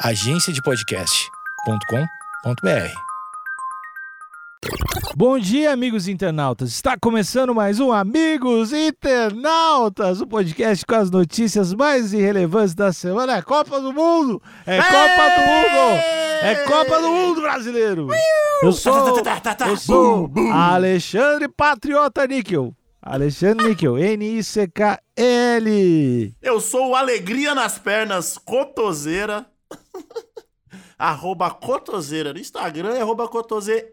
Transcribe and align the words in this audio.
agenciadepodcast.com.br. 0.00 2.92
Bom 5.16 5.38
dia, 5.38 5.72
amigos 5.72 6.06
internautas. 6.06 6.68
Está 6.70 6.98
começando 7.00 7.54
mais 7.54 7.80
um 7.80 7.90
Amigos 7.90 8.74
Internautas, 8.74 10.20
o 10.20 10.26
podcast 10.26 10.84
com 10.84 10.96
as 10.96 11.10
notícias 11.10 11.72
mais 11.72 12.12
irrelevantes 12.12 12.74
da 12.74 12.92
semana. 12.92 13.38
É 13.38 13.42
Copa 13.42 13.80
do 13.80 13.90
Mundo! 13.90 14.42
É 14.66 14.82
Copa 14.82 15.30
do 15.30 15.40
Mundo! 15.46 15.98
É 16.42 16.54
Copa 16.66 17.00
do 17.00 17.08
Mundo 17.08 17.40
brasileiro! 17.40 18.08
Eu 18.62 18.72
sou, 18.72 19.22
eu 19.66 19.76
sou 19.78 20.30
Alexandre 20.52 21.48
Patriota 21.48 22.26
Níquel. 22.26 22.74
Alexandre 23.00 23.68
Níquel, 23.68 23.96
N-I-C-K-L. 23.96 25.70
Eu 26.42 26.60
sou 26.60 26.90
o 26.90 26.94
Alegria 26.94 27.54
nas 27.54 27.78
Pernas 27.78 28.36
Cotoseira. 28.36 29.46
arroba 30.98 31.50
Cotoseira 31.50 32.32
no 32.32 32.38
Instagram 32.38 32.94
e 32.94 33.00
arroba 33.00 33.28
Cotoseira 33.28 33.86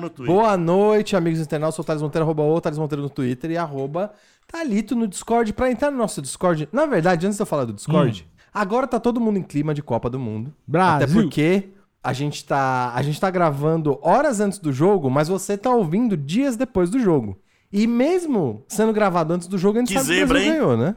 no 0.00 0.10
Twitter. 0.10 0.34
Boa 0.34 0.56
noite, 0.56 1.16
amigos 1.16 1.40
internautas. 1.40 1.74
Sou 1.76 1.82
o 1.82 1.86
Thales 1.86 2.02
Monteiro, 2.02 2.24
arroba 2.24 2.42
o 2.42 2.60
Thales 2.60 2.78
Monteiro 2.78 3.02
no 3.02 3.10
Twitter 3.10 3.50
e 3.52 3.56
arroba 3.56 4.12
Thalito 4.50 4.94
no 4.96 5.06
Discord. 5.06 5.52
Pra 5.52 5.70
entrar 5.70 5.90
no 5.90 5.98
nosso 5.98 6.20
Discord, 6.20 6.68
na 6.72 6.86
verdade, 6.86 7.26
antes 7.26 7.36
de 7.36 7.42
eu 7.42 7.46
falar 7.46 7.64
do 7.64 7.72
Discord, 7.72 8.28
agora 8.52 8.86
tá 8.86 8.98
todo 8.98 9.20
mundo 9.20 9.38
em 9.38 9.42
clima 9.42 9.72
de 9.74 9.82
Copa 9.82 10.08
do 10.10 10.18
Mundo. 10.18 10.52
Brasil. 10.66 11.04
Até 11.04 11.12
porque 11.12 11.68
a 12.02 12.12
gente, 12.12 12.44
tá, 12.44 12.92
a 12.94 13.02
gente 13.02 13.20
tá 13.20 13.30
gravando 13.30 13.98
horas 14.02 14.40
antes 14.40 14.58
do 14.58 14.72
jogo, 14.72 15.08
mas 15.10 15.28
você 15.28 15.56
tá 15.56 15.70
ouvindo 15.70 16.16
dias 16.16 16.56
depois 16.56 16.90
do 16.90 16.98
jogo. 16.98 17.38
E 17.72 17.86
mesmo 17.86 18.64
sendo 18.68 18.92
gravado 18.92 19.32
antes 19.32 19.48
do 19.48 19.58
jogo, 19.58 19.78
a 19.78 19.80
gente 19.80 19.88
Que 19.88 19.94
sabe 19.94 20.06
que 20.06 20.12
o 20.12 20.16
zebra, 20.18 20.34
Brasil 20.34 20.52
hein? 20.52 20.58
ganhou, 20.60 20.76
né? 20.76 20.96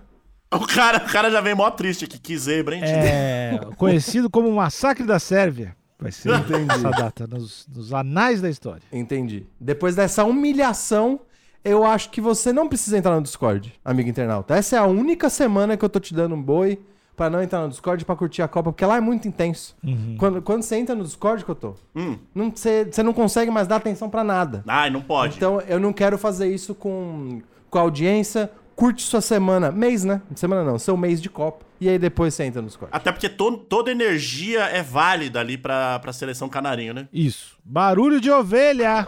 O 0.51 0.65
cara, 0.65 0.97
o 1.05 1.11
cara 1.11 1.29
já 1.29 1.41
vem 1.41 1.53
mó 1.55 1.69
triste 1.69 2.05
aqui. 2.05 2.17
Que 2.17 2.37
zebra, 2.37 2.75
hein? 2.75 2.81
É, 2.83 3.59
conhecido 3.75 4.29
como 4.29 4.51
Massacre 4.51 5.05
da 5.05 5.19
Sérvia. 5.19 5.75
Vai 5.99 6.11
ser 6.11 6.29
essa 6.31 6.89
data 6.91 7.25
nos, 7.27 7.67
nos 7.67 7.91
anais 7.91 8.39
da 8.41 8.49
história. 8.49 8.83
Entendi. 8.93 9.45
Depois 9.59 9.95
dessa 9.95 10.23
humilhação, 10.23 11.19
eu 11.65 11.83
acho 11.83 12.11
que 12.11 12.21
você 12.21 12.53
não 12.53 12.67
precisa 12.69 12.97
entrar 12.97 13.15
no 13.15 13.21
Discord, 13.21 13.73
amigo 13.83 14.07
internauta. 14.07 14.55
Essa 14.55 14.75
é 14.75 14.79
a 14.79 14.85
única 14.85 15.29
semana 15.29 15.75
que 15.75 15.83
eu 15.83 15.89
tô 15.89 15.99
te 15.99 16.13
dando 16.13 16.35
um 16.35 16.41
boi 16.41 16.79
pra 17.15 17.31
não 17.31 17.41
entrar 17.41 17.61
no 17.63 17.69
Discord 17.69 18.05
pra 18.05 18.15
curtir 18.15 18.43
a 18.43 18.47
Copa, 18.47 18.71
porque 18.71 18.85
lá 18.85 18.97
é 18.97 19.01
muito 19.01 19.27
intenso. 19.27 19.75
Quando, 20.19 20.39
quando 20.41 20.61
você 20.61 20.75
entra 20.75 20.93
no 20.93 21.03
Discord, 21.03 21.43
que 21.43 21.49
eu 21.49 21.55
tô, 21.55 21.73
Hum. 21.95 22.15
não, 22.33 22.51
você, 22.51 22.85
você 22.85 23.01
não 23.01 23.11
consegue 23.11 23.49
mais 23.49 23.67
dar 23.67 23.77
atenção 23.77 24.07
pra 24.07 24.23
nada. 24.23 24.63
Ai, 24.67 24.91
não 24.91 25.01
pode. 25.01 25.35
Então 25.35 25.59
eu 25.61 25.79
não 25.79 25.91
quero 25.91 26.15
fazer 26.17 26.47
isso 26.47 26.75
com, 26.75 27.41
com 27.71 27.77
a 27.79 27.81
audiência. 27.81 28.51
Curte 28.77 29.01
sua 29.01 29.21
semana, 29.21 29.71
mês, 29.71 30.03
né? 30.03 30.21
Semana 30.35 30.63
não, 30.63 30.77
seu 30.77 30.95
mês 30.95 31.19
de 31.19 31.29
Copa. 31.31 31.65
E 31.81 31.89
aí 31.89 31.97
depois 31.97 32.35
você 32.35 32.43
entra 32.43 32.61
no 32.61 32.67
Discord. 32.67 32.95
Até 32.95 33.11
porque 33.11 33.27
to- 33.27 33.57
toda 33.57 33.89
energia 33.91 34.65
é 34.65 34.83
válida 34.83 35.39
ali 35.39 35.57
pra, 35.57 35.97
pra 35.97 36.13
seleção 36.13 36.47
canarinho, 36.47 36.93
né? 36.93 37.07
Isso. 37.11 37.57
Barulho 37.65 38.21
de 38.21 38.29
ovelha. 38.29 39.07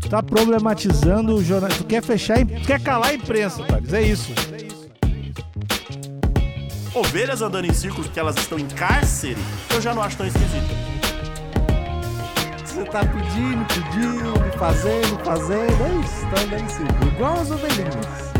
Tu 0.00 0.08
tá 0.10 0.22
problematizando 0.22 1.34
o 1.34 1.42
jornal. 1.42 1.70
Tu 1.70 1.84
quer 1.84 2.02
fechar, 2.02 2.38
im- 2.38 2.46
quer 2.46 2.78
calar 2.82 3.08
a 3.08 3.14
imprensa, 3.14 3.64
Thales. 3.64 3.92
É 3.94 4.02
isso. 4.02 4.30
Ovelhas 6.94 7.40
andando 7.40 7.64
em 7.64 7.72
círculos 7.72 8.06
porque 8.08 8.20
elas 8.20 8.36
estão 8.36 8.58
em 8.58 8.66
cárcere, 8.68 9.38
eu 9.74 9.80
já 9.80 9.94
não 9.94 10.02
acho 10.02 10.18
tão 10.18 10.26
esquisito. 10.26 10.91
Você 12.82 12.90
tá 12.90 13.04
pedindo, 13.04 13.64
pedindo, 13.68 14.58
fazendo, 14.58 15.24
fazendo. 15.24 15.84
É 15.84 16.00
isso, 16.00 16.26
andando 16.26 16.64
em 16.64 16.68
círculo. 16.68 17.12
Igual 17.12 17.34
as 17.34 17.50
ovelhinhas. 17.52 18.32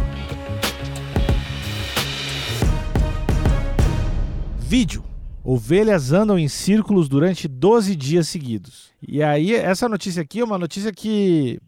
Vídeo. 4.59 5.05
Ovelhas 5.45 6.13
andam 6.13 6.37
em 6.37 6.49
círculos 6.49 7.09
durante 7.09 7.47
12 7.47 7.95
dias 7.95 8.27
seguidos. 8.27 8.91
E 9.07 9.23
aí, 9.23 9.55
essa 9.55 9.89
notícia 9.89 10.23
aqui 10.23 10.41
é 10.41 10.45
uma 10.45 10.59
notícia 10.59 10.91
que 10.91 11.61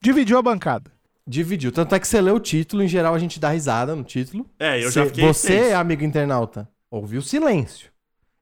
dividiu 0.00 0.38
a 0.38 0.42
bancada. 0.42 0.88
Dividiu. 1.26 1.72
Tanto 1.72 1.96
é 1.96 1.98
que 1.98 2.06
você 2.06 2.20
lê 2.20 2.30
o 2.30 2.38
título, 2.38 2.84
em 2.84 2.88
geral 2.88 3.12
a 3.12 3.18
gente 3.18 3.40
dá 3.40 3.50
risada 3.50 3.96
no 3.96 4.04
título. 4.04 4.48
É, 4.56 4.84
eu 4.84 4.90
já 4.92 5.04
fiquei 5.06 5.24
Você, 5.24 5.62
tenso. 5.62 5.76
amigo 5.76 6.04
internauta, 6.04 6.68
ouviu 6.88 7.20
silêncio. 7.20 7.91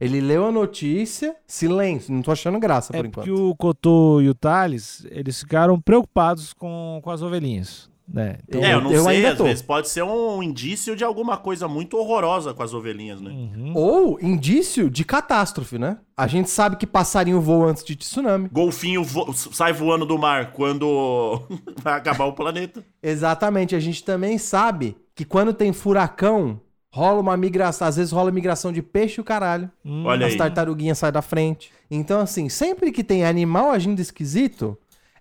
Ele 0.01 0.21
leu 0.21 0.47
a 0.47 0.53
notícia, 0.53 1.37
silêncio. 1.47 2.13
Não 2.13 2.23
tô 2.23 2.33
achando 2.33 2.59
graça 2.59 2.93
É 2.95 2.97
por 2.99 3.07
enquanto. 3.07 3.27
porque 3.27 3.31
o 3.43 3.55
Cotô 3.55 4.21
e 4.23 4.29
o 4.29 4.35
Thales, 4.35 5.07
eles 5.11 5.41
ficaram 5.41 5.79
preocupados 5.81 6.53
com, 6.55 7.01
com 7.03 7.11
as 7.11 7.21
ovelhinhas. 7.23 7.91
Né? 8.13 8.39
Então, 8.49 8.61
É, 8.65 8.75
eu 8.75 8.81
não 8.81 8.91
Eu 8.91 9.05
sei, 9.05 9.17
ainda 9.19 9.31
às 9.33 9.39
tô. 9.39 9.45
vezes 9.45 9.63
pode 9.63 9.89
ser 9.89 10.03
um 10.03 10.43
indício 10.43 10.97
de 10.97 11.05
alguma 11.05 11.37
coisa 11.37 11.69
muito 11.69 11.97
horrorosa 11.97 12.53
com 12.53 12.61
as 12.61 12.75
ovelhinhas, 12.75 13.21
né? 13.21 13.31
uhum. 13.31 13.73
Ou 13.73 14.19
indício 14.21 14.91
de 14.91 15.05
catástrofe, 15.05 15.79
né? 15.79 15.99
A 16.17 16.27
gente 16.27 16.51
sabe 16.51 16.75
que 16.75 16.89
passarinho 16.89 17.41
voa 17.41 17.67
antes 17.71 17.85
de 17.85 17.95
tsunami. 17.95 18.49
Golfinho 18.51 19.05
vo- 19.05 19.33
sai 19.33 19.73
voando 19.73 20.05
do 20.05 20.19
mar 20.19 20.51
quando 20.53 21.41
vai 21.81 21.95
acabar 21.99 22.25
o 22.25 22.33
planeta. 22.33 22.85
Exatamente. 23.01 23.77
A 23.77 23.81
gente 23.81 24.03
também 24.03 24.39
sabe 24.39 24.97
que 25.15 25.25
quando 25.25 25.53
tem 25.55 25.73
furacão, 25.73 26.61
rola 26.93 27.21
uma 27.21 27.37
migração. 27.37 27.87
Às 27.89 27.97
vezes 27.97 28.13
rola 28.13 28.31
migração 28.31 28.73
de 28.73 28.83
peixe 28.83 29.19
e 29.19 29.23
o 29.23 29.25
caralho. 29.25 29.71
Olha 30.05 30.27
As 30.27 30.33
aí. 30.33 30.39
tartaruguinhas 30.39 30.99
saem 30.99 31.13
da 31.13 31.23
frente. 31.23 31.71
Então, 31.91 32.21
assim, 32.21 32.49
sempre 32.49 32.93
que 32.93 33.03
tem 33.05 33.25
animal 33.25 33.71
agindo 33.71 34.01
esquisito, 34.01 34.77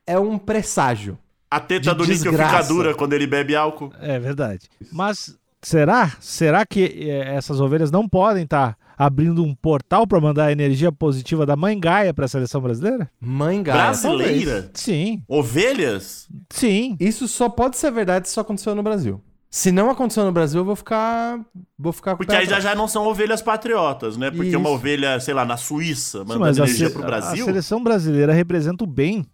é 0.05 0.17
um 0.19 0.37
presságio. 0.37 1.17
A 1.51 1.59
teta 1.59 1.91
De 1.91 1.97
do 1.97 2.05
níquel 2.05 2.31
fica 2.33 2.61
dura 2.63 2.93
quando 2.93 3.13
ele 3.13 3.25
bebe 3.25 3.55
álcool. 3.55 3.91
É 3.99 4.19
verdade. 4.19 4.69
Mas 4.91 5.35
será? 5.63 6.15
Será 6.19 6.63
que 6.65 6.83
eh, 7.09 7.35
essas 7.35 7.59
ovelhas 7.59 7.89
não 7.89 8.07
podem 8.07 8.43
estar 8.43 8.77
abrindo 8.95 9.43
um 9.43 9.55
portal 9.55 10.05
para 10.05 10.19
mandar 10.21 10.45
a 10.47 10.51
energia 10.51 10.91
positiva 10.91 11.45
da 11.45 11.55
mãe 11.55 11.79
Gaia 11.79 12.13
para 12.13 12.25
a 12.25 12.27
seleção 12.27 12.61
brasileira? 12.61 13.09
Mãe 13.19 13.63
Gaia. 13.63 13.93
talvez. 13.99 14.01
Brasileira? 14.43 14.71
Sim, 14.75 15.23
Ovelhas? 15.27 16.27
sim. 16.51 16.95
Isso 16.99 17.27
só 17.27 17.49
pode 17.49 17.77
ser 17.77 17.91
verdade 17.91 18.27
se 18.27 18.33
só 18.35 18.41
aconteceu 18.41 18.75
no 18.75 18.83
Brasil. 18.83 19.19
Se 19.51 19.71
não 19.71 19.89
aconteceu 19.89 20.23
no 20.23 20.31
Brasil, 20.31 20.61
eu 20.61 20.65
vou 20.65 20.75
ficar. 20.75 21.39
Vou 21.77 21.91
ficar 21.91 22.15
Porque 22.15 22.35
aí 22.35 22.45
já, 22.45 22.59
já 22.59 22.75
não 22.75 22.87
são 22.87 23.07
ovelhas 23.07 23.41
patriotas, 23.41 24.15
né? 24.15 24.29
Porque 24.29 24.49
Isso. 24.49 24.59
uma 24.59 24.69
ovelha, 24.69 25.19
sei 25.19 25.33
lá, 25.33 25.43
na 25.43 25.57
Suíça, 25.57 26.19
Sim, 26.19 26.25
mandando 26.25 26.39
mas 26.41 26.59
a, 26.59 26.63
energia 26.65 26.87
se- 26.87 26.93
pro 26.93 27.03
a 27.03 27.05
Brasil. 27.07 27.45
seleção 27.45 27.83
brasileira 27.83 28.31
representa 28.31 28.83
o 28.83 28.87
bem. 28.87 29.25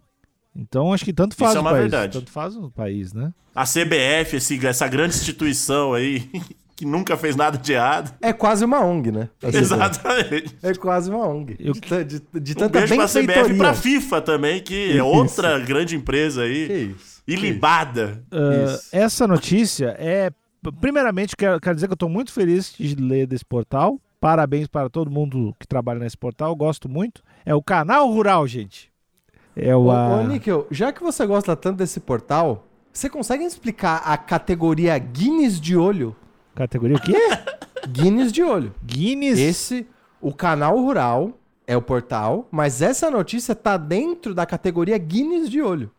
Então 0.54 0.90
acho 0.94 1.04
que 1.04 1.12
tanto 1.12 1.36
faz 1.36 1.50
Isso 1.50 1.58
é 1.58 1.60
o 1.60 1.64
uma 1.64 1.70
país. 1.72 1.82
verdade. 1.82 2.12
Tanto 2.18 2.30
faz 2.30 2.56
o 2.56 2.70
país, 2.70 3.12
né? 3.12 3.30
A 3.54 3.64
CBF, 3.66 4.36
esse- 4.36 4.66
essa 4.66 4.88
grande 4.88 5.14
instituição 5.16 5.92
aí, 5.92 6.30
que 6.74 6.86
nunca 6.86 7.14
fez 7.18 7.36
nada 7.36 7.58
de 7.58 7.74
errado. 7.74 8.14
É 8.22 8.32
quase 8.32 8.64
uma 8.64 8.80
ONG, 8.82 9.12
né? 9.12 9.28
Exatamente. 9.44 10.56
É 10.62 10.72
quase 10.74 11.10
uma 11.10 11.28
ONG. 11.28 11.56
Eu- 11.60 11.74
De, 11.74 12.04
de, 12.04 12.40
de 12.40 12.52
Um 12.52 12.54
tanta 12.54 12.78
beijo 12.78 12.96
pra 12.96 13.06
CBF 13.06 13.52
e 13.52 13.58
pra 13.58 13.74
FIFA 13.74 14.22
também, 14.22 14.62
que 14.62 14.92
é 14.92 14.94
Isso. 14.96 15.04
outra 15.04 15.58
grande 15.58 15.94
empresa 15.94 16.40
Que 16.40 16.46
aí. 16.72 16.94
isso? 16.98 17.15
Ilibada. 17.26 18.24
Isso. 18.64 18.88
essa 18.92 19.26
notícia 19.26 19.96
é. 19.98 20.30
Primeiramente, 20.80 21.36
quero, 21.36 21.60
quero 21.60 21.74
dizer 21.76 21.86
que 21.86 21.92
eu 21.92 21.96
estou 21.96 22.08
muito 22.08 22.32
feliz 22.32 22.74
de 22.76 22.94
ler 22.96 23.26
desse 23.26 23.44
portal. 23.44 24.00
Parabéns 24.20 24.66
para 24.66 24.88
todo 24.88 25.10
mundo 25.10 25.54
que 25.60 25.66
trabalha 25.66 26.00
nesse 26.00 26.16
portal. 26.16 26.50
Eu 26.50 26.56
gosto 26.56 26.88
muito. 26.88 27.22
É 27.44 27.54
o 27.54 27.62
Canal 27.62 28.10
Rural, 28.10 28.46
gente. 28.46 28.90
É 29.54 29.74
o. 29.76 29.84
Ô, 29.84 29.90
a- 29.92 30.20
ô, 30.20 30.22
Níquel, 30.26 30.66
já 30.70 30.92
que 30.92 31.02
você 31.02 31.24
gosta 31.26 31.54
tanto 31.54 31.76
desse 31.78 32.00
portal, 32.00 32.66
você 32.92 33.08
consegue 33.08 33.44
explicar 33.44 33.98
a 34.04 34.16
categoria 34.16 34.98
Guinness 34.98 35.60
de 35.60 35.76
olho? 35.76 36.16
Categoria 36.54 36.96
o 36.96 37.00
quê? 37.00 37.14
Guinness 37.88 38.32
de 38.32 38.42
olho. 38.42 38.74
Guinness. 38.84 39.38
Esse, 39.38 39.86
o 40.20 40.32
canal 40.32 40.76
rural 40.80 41.38
é 41.66 41.76
o 41.76 41.82
portal, 41.82 42.48
mas 42.50 42.82
essa 42.82 43.10
notícia 43.10 43.54
tá 43.54 43.76
dentro 43.76 44.34
da 44.34 44.44
categoria 44.46 44.96
Guinness 44.98 45.48
de 45.48 45.60
olho. 45.62 45.90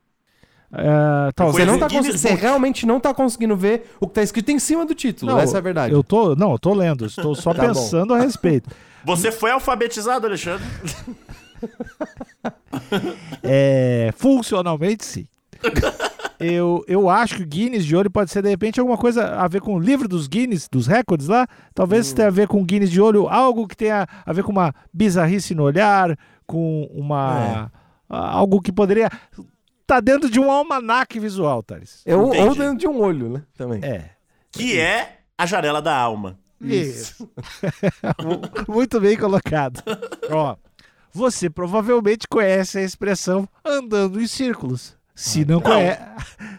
É, 0.74 1.32
tá, 1.34 1.46
Você, 1.46 1.64
não 1.66 1.80
tá 1.80 1.88
cons- 1.90 2.08
você 2.08 2.34
realmente 2.34 2.86
não 2.86 3.00
tá 3.00 3.14
conseguindo 3.14 3.56
ver 3.56 3.90
o 4.02 4.08
que 4.08 4.14
tá 4.16 4.22
escrito 4.24 4.52
em 4.52 4.60
cima 4.60 4.86
do 4.86 4.94
título. 4.94 5.32
Não, 5.32 5.40
essa 5.40 5.58
é 5.58 5.60
a 5.60 5.62
verdade. 5.62 5.94
Eu 5.94 6.04
tô, 6.04 6.36
não, 6.36 6.52
eu 6.52 6.60
tô 6.60 6.74
lendo, 6.74 7.06
estou 7.06 7.34
só 7.36 7.54
Tá 7.56 7.62
bom. 7.64 7.68
pensando 7.70 8.14
a 8.14 8.20
respeito. 8.20 8.70
Você 9.06 9.32
foi 9.32 9.52
alfabetizado, 9.52 10.28
Alexandre? 10.28 10.66
É, 13.44 14.14
funcionalmente, 14.18 15.06
sim. 15.06 15.28
Eu, 16.40 16.84
eu 16.88 17.10
acho 17.10 17.38
que 17.38 17.44
o 17.44 17.48
Guinness 17.48 17.84
de 17.84 17.96
olho 17.96 18.12
pode 18.12 18.30
ser, 18.32 18.44
de 18.44 18.50
repente, 18.50 18.80
alguma 18.80 18.98
coisa 18.98 19.26
a 19.36 19.48
ver 19.48 19.60
com 19.62 19.74
o 19.76 19.80
livro 19.80 20.08
dos 20.08 20.28
Guinness, 20.28 20.68
dos 20.72 20.86
recordes 20.86 21.28
lá. 21.28 21.48
Talvez 21.74 22.14
tenha 22.14 22.28
a 22.28 22.32
ver 22.32 22.48
com 22.48 22.62
o 22.62 22.64
Guinness 22.64 22.92
de 22.92 23.02
olho, 23.02 23.28
algo 23.28 23.68
que 23.68 23.76
tenha 23.76 24.08
a 24.26 24.34
ver 24.34 24.44
com 24.44 24.52
uma 24.52 24.74
bizarrice 24.94 25.56
no 25.56 25.64
olhar, 25.64 26.16
com 26.46 26.88
uma. 26.94 27.72
Algo 28.08 28.62
que 28.62 28.72
poderia. 28.72 29.10
Tá 29.88 30.02
dentro 30.02 30.30
de 30.30 30.38
um 30.38 30.52
almanaque 30.52 31.18
visual, 31.18 31.64
Thales. 31.64 32.02
Eu, 32.06 32.20
ou 32.20 32.36
Entendi. 32.36 32.60
dentro 32.60 32.78
de 32.78 32.88
um 32.88 33.00
olho, 33.00 33.30
né? 33.30 33.44
Também. 33.56 33.82
É. 33.82 34.10
Que 34.52 34.78
é 34.78 35.20
a 35.38 35.46
janela 35.46 35.82
da 35.82 35.96
alma. 35.96 36.38
Isso. 36.60 37.30
Muito 38.68 39.00
bem 39.00 39.16
colocado. 39.16 39.82
Ó, 40.30 40.58
você 41.14 41.50
provavelmente 41.50 42.28
conhece 42.28 42.80
a 42.80 42.84
expressão 42.84 43.48
andando 43.64 44.22
em 44.22 44.28
círculos. 44.28 44.98
Se 45.16 45.46
não, 45.46 45.62
conhe... 45.62 45.98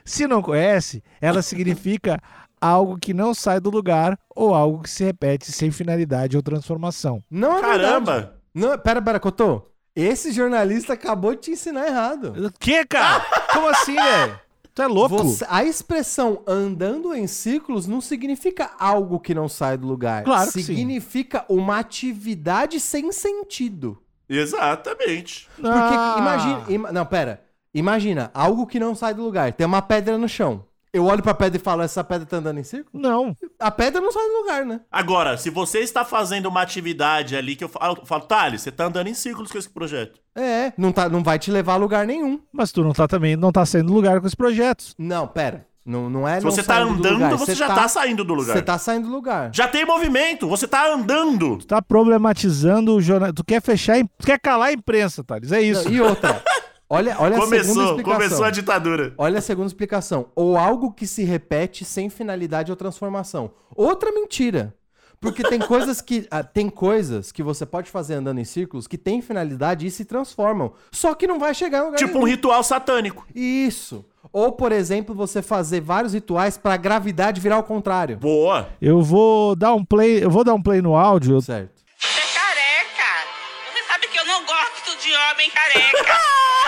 Se 0.05 0.27
não 0.27 0.41
conhece, 0.41 1.03
ela 1.21 1.43
significa 1.43 2.19
algo 2.61 2.99
que 2.99 3.13
não 3.13 3.35
sai 3.35 3.61
do 3.61 3.71
lugar 3.71 4.19
ou 4.35 4.55
algo 4.55 4.83
que 4.83 4.91
se 4.91 5.05
repete 5.05 5.53
sem 5.53 5.71
finalidade 5.71 6.37
ou 6.37 6.43
transformação. 6.43 7.23
Não 7.31 7.59
é 7.59 7.61
verdade. 7.61 7.83
Caramba! 7.83 8.35
Não, 8.55 8.79
pera, 8.79 9.03
pera, 9.03 9.21
Cotô. 9.21 9.71
Esse 10.01 10.31
jornalista 10.31 10.93
acabou 10.93 11.35
de 11.35 11.41
te 11.41 11.51
ensinar 11.51 11.87
errado. 11.89 12.33
O 12.47 12.53
que, 12.59 12.85
cara? 12.87 13.21
Como 13.53 13.67
assim, 13.69 13.97
velho? 13.97 14.39
Tu 14.75 14.83
é 14.83 14.87
louco? 14.87 15.19
Você- 15.25 15.45
a 15.49 15.65
expressão 15.65 16.41
andando 16.47 17.13
em 17.13 17.27
círculos 17.27 17.89
não 17.89 18.01
significa 18.01 18.71
algo 18.79 19.19
que 19.19 19.35
não 19.35 19.49
sai 19.49 19.77
do 19.77 19.89
lugar. 19.89 20.23
Claro 20.23 20.53
que 20.53 20.63
sim. 20.63 20.75
Significa 20.77 21.45
uma 21.49 21.79
atividade 21.81 22.79
sem 22.79 23.11
sentido. 23.11 23.99
Exatamente. 24.29 25.49
Porque 25.57 25.69
Ah. 25.69 26.17
imagina. 26.19 26.65
ima- 26.69 26.93
não, 26.93 27.05
pera. 27.05 27.43
Imagina, 27.75 28.31
algo 28.33 28.67
que 28.67 28.79
não 28.79 28.95
sai 28.95 29.15
do 29.15 29.23
lugar. 29.23 29.53
Tem 29.53 29.67
uma 29.67 29.83
pedra 29.83 30.17
no 30.17 30.29
chão. 30.29 30.65
Eu 30.93 31.05
olho 31.05 31.23
pra 31.23 31.35
pedra 31.35 31.59
e 31.59 31.63
falo, 31.63 31.83
essa 31.83 32.03
pedra 32.03 32.27
tá 32.27 32.39
andando 32.39 32.59
em 32.59 32.65
círculo? 32.65 33.03
Não. 33.03 33.37
A 33.59 33.71
pedra 33.71 34.01
não 34.01 34.11
sai 34.11 34.27
do 34.27 34.39
lugar, 34.39 34.65
né? 34.65 34.81
Agora, 34.91 35.37
se 35.37 35.51
você 35.51 35.81
está 35.81 36.05
fazendo 36.05 36.47
uma 36.47 36.63
atividade 36.63 37.37
ali 37.37 37.57
que 37.57 37.65
eu 37.65 37.69
falo, 37.69 37.99
eu 38.01 38.07
falo 38.07 38.23
Thales, 38.23 38.63
você 38.63 38.73
tá 38.73 38.85
andando 38.85 39.09
em 39.09 39.15
círculos 39.15 39.51
com 39.53 39.59
esse 39.59 39.69
projeto. 39.69 40.21
É, 40.35 40.73
não, 40.79 40.93
tá, 40.93 41.09
não 41.09 41.23
vai 41.23 41.39
te 41.39 41.51
levar 41.51 41.75
a 41.75 41.77
lugar 41.77 42.07
nenhum. 42.07 42.41
Mas 42.53 42.73
tu 42.73 42.83
não 42.83 42.93
tá 42.93 43.07
também, 43.07 43.37
não 43.37 43.53
tá 43.53 43.67
saindo 43.67 43.89
do 43.89 43.95
lugar 43.95 44.21
com 44.21 44.27
os 44.27 44.35
projetos. 44.35 44.95
Não, 44.99 45.27
pera. 45.27 45.67
Não, 45.85 46.11
não 46.11 46.29
é 46.29 46.39
Se 46.39 46.45
não 46.45 46.51
você 46.51 46.63
tá 46.63 46.81
andando, 46.83 47.15
lugar. 47.15 47.31
você 47.39 47.53
Cê 47.53 47.55
já 47.55 47.67
tá 47.69 47.89
saindo 47.89 48.23
do 48.23 48.35
lugar. 48.35 48.53
Você 48.55 48.63
tá 48.63 48.77
saindo 48.77 49.09
do 49.09 49.15
lugar. 49.15 49.51
Já 49.55 49.67
tem 49.67 49.87
movimento, 49.87 50.47
você 50.47 50.69
tá 50.69 50.87
andando. 50.93 51.57
Tu 51.57 51.67
tá 51.67 51.81
problematizando 51.81 52.95
o 52.95 53.01
jornal. 53.01 53.33
Tu 53.33 53.43
quer 53.43 53.63
fechar, 53.63 53.97
tu 54.19 54.27
quer 54.27 54.39
calar 54.39 54.69
a 54.69 54.73
imprensa, 54.75 55.25
Thales. 55.25 55.51
É 55.51 55.63
isso. 55.63 55.85
Não, 55.85 55.93
e 55.93 56.01
outra. 56.03 56.43
Olha, 56.91 57.17
olha 57.19 57.37
a 57.37 57.41
segunda 57.41 57.45
Começou, 57.45 57.85
explicação. 57.85 58.15
começou 58.19 58.45
a 58.45 58.51
ditadura. 58.51 59.15
Olha 59.19 59.39
a 59.39 59.43
segunda 59.43 59.67
explicação. 59.67 60.27
Ou 60.35 60.57
algo 60.57 60.91
que 60.93 61.07
se 61.07 61.23
repete 61.23 61.85
sem 61.85 62.09
finalidade 62.09 62.71
ou 62.73 62.77
transformação. 62.77 63.51
Outra 63.77 64.11
mentira. 64.11 64.75
Porque 65.21 65.43
tem 65.43 65.59
coisas 65.67 66.01
que 66.01 66.27
ah, 66.31 66.43
tem 66.43 66.71
coisas 66.71 67.31
que 67.31 67.43
você 67.43 67.67
pode 67.67 67.91
fazer 67.91 68.15
andando 68.15 68.39
em 68.41 68.45
círculos 68.45 68.87
que 68.87 68.97
têm 68.97 69.21
finalidade 69.21 69.87
e 69.87 69.91
se 69.91 70.05
transformam. 70.05 70.73
Só 70.91 71.13
que 71.15 71.27
não 71.27 71.39
vai 71.39 71.53
chegar 71.53 71.81
em 71.81 71.85
lugar 71.87 71.99
Tipo 71.99 72.13
um 72.13 72.23
nenhum. 72.23 72.27
ritual 72.37 72.63
satânico. 72.65 73.27
Isso. 73.35 74.05
Ou, 74.33 74.53
por 74.53 74.73
exemplo, 74.73 75.15
você 75.15 75.43
fazer 75.43 75.81
vários 75.83 76.13
rituais 76.15 76.57
pra 76.57 76.77
gravidade 76.77 77.41
virar 77.41 77.57
ao 77.57 77.63
contrário. 77.65 78.17
Boa. 78.17 78.69
Eu 78.81 79.03
vou 79.03 79.55
dar 79.57 79.75
um 79.75 79.85
play, 79.85 80.23
eu 80.25 80.31
vou 80.31 80.45
dar 80.45 80.55
um 80.55 80.63
play 80.63 80.81
no 80.81 80.97
áudio. 80.97 81.41
Certo. 81.43 81.83
Você 81.99 82.19
é 82.21 82.35
careca. 82.35 83.27
Você 83.73 83.93
sabe 83.93 84.09
que 84.09 84.19
eu 84.19 84.25
não 84.27 84.41
gosto 84.47 84.97
de 85.03 85.11
homem 85.13 85.51
careca. 85.51 86.19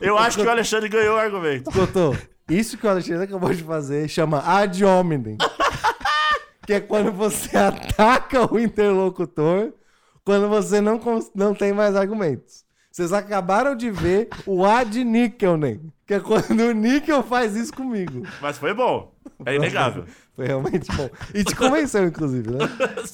Eu 0.00 0.18
acho 0.18 0.38
que 0.38 0.44
o 0.46 0.50
Alexandre 0.50 0.88
ganhou 0.88 1.16
o 1.16 1.18
argumento. 1.18 1.70
Cotô, 1.70 2.14
isso 2.48 2.76
que 2.76 2.86
o 2.86 2.90
Alexandre 2.90 3.24
acabou 3.24 3.52
de 3.52 3.62
fazer 3.62 4.08
chama 4.08 4.42
ad 4.44 4.84
hominem. 4.84 5.38
que 6.66 6.74
é 6.74 6.80
quando 6.80 7.12
você 7.12 7.56
ataca 7.56 8.52
o 8.52 8.58
interlocutor 8.58 9.72
quando 10.26 10.48
você 10.48 10.80
não, 10.80 11.00
não 11.34 11.54
tem 11.54 11.72
mais 11.72 11.94
argumentos. 11.94 12.64
Vocês 12.90 13.12
acabaram 13.12 13.76
de 13.76 13.90
ver 13.90 14.28
o 14.44 14.64
ad 14.64 15.04
nickelnem, 15.04 15.92
que 16.04 16.14
é 16.14 16.20
quando 16.20 16.60
o 16.60 16.72
níquel 16.72 17.22
faz 17.22 17.54
isso 17.54 17.72
comigo. 17.72 18.26
Mas 18.40 18.58
foi 18.58 18.74
bom. 18.74 19.15
É 19.44 19.54
inegável. 19.54 20.04
Foi 20.34 20.46
realmente 20.46 20.86
bom. 20.94 21.08
E 21.34 21.44
te 21.44 21.54
convenceu, 21.56 22.06
inclusive, 22.06 22.50
né? 22.50 22.58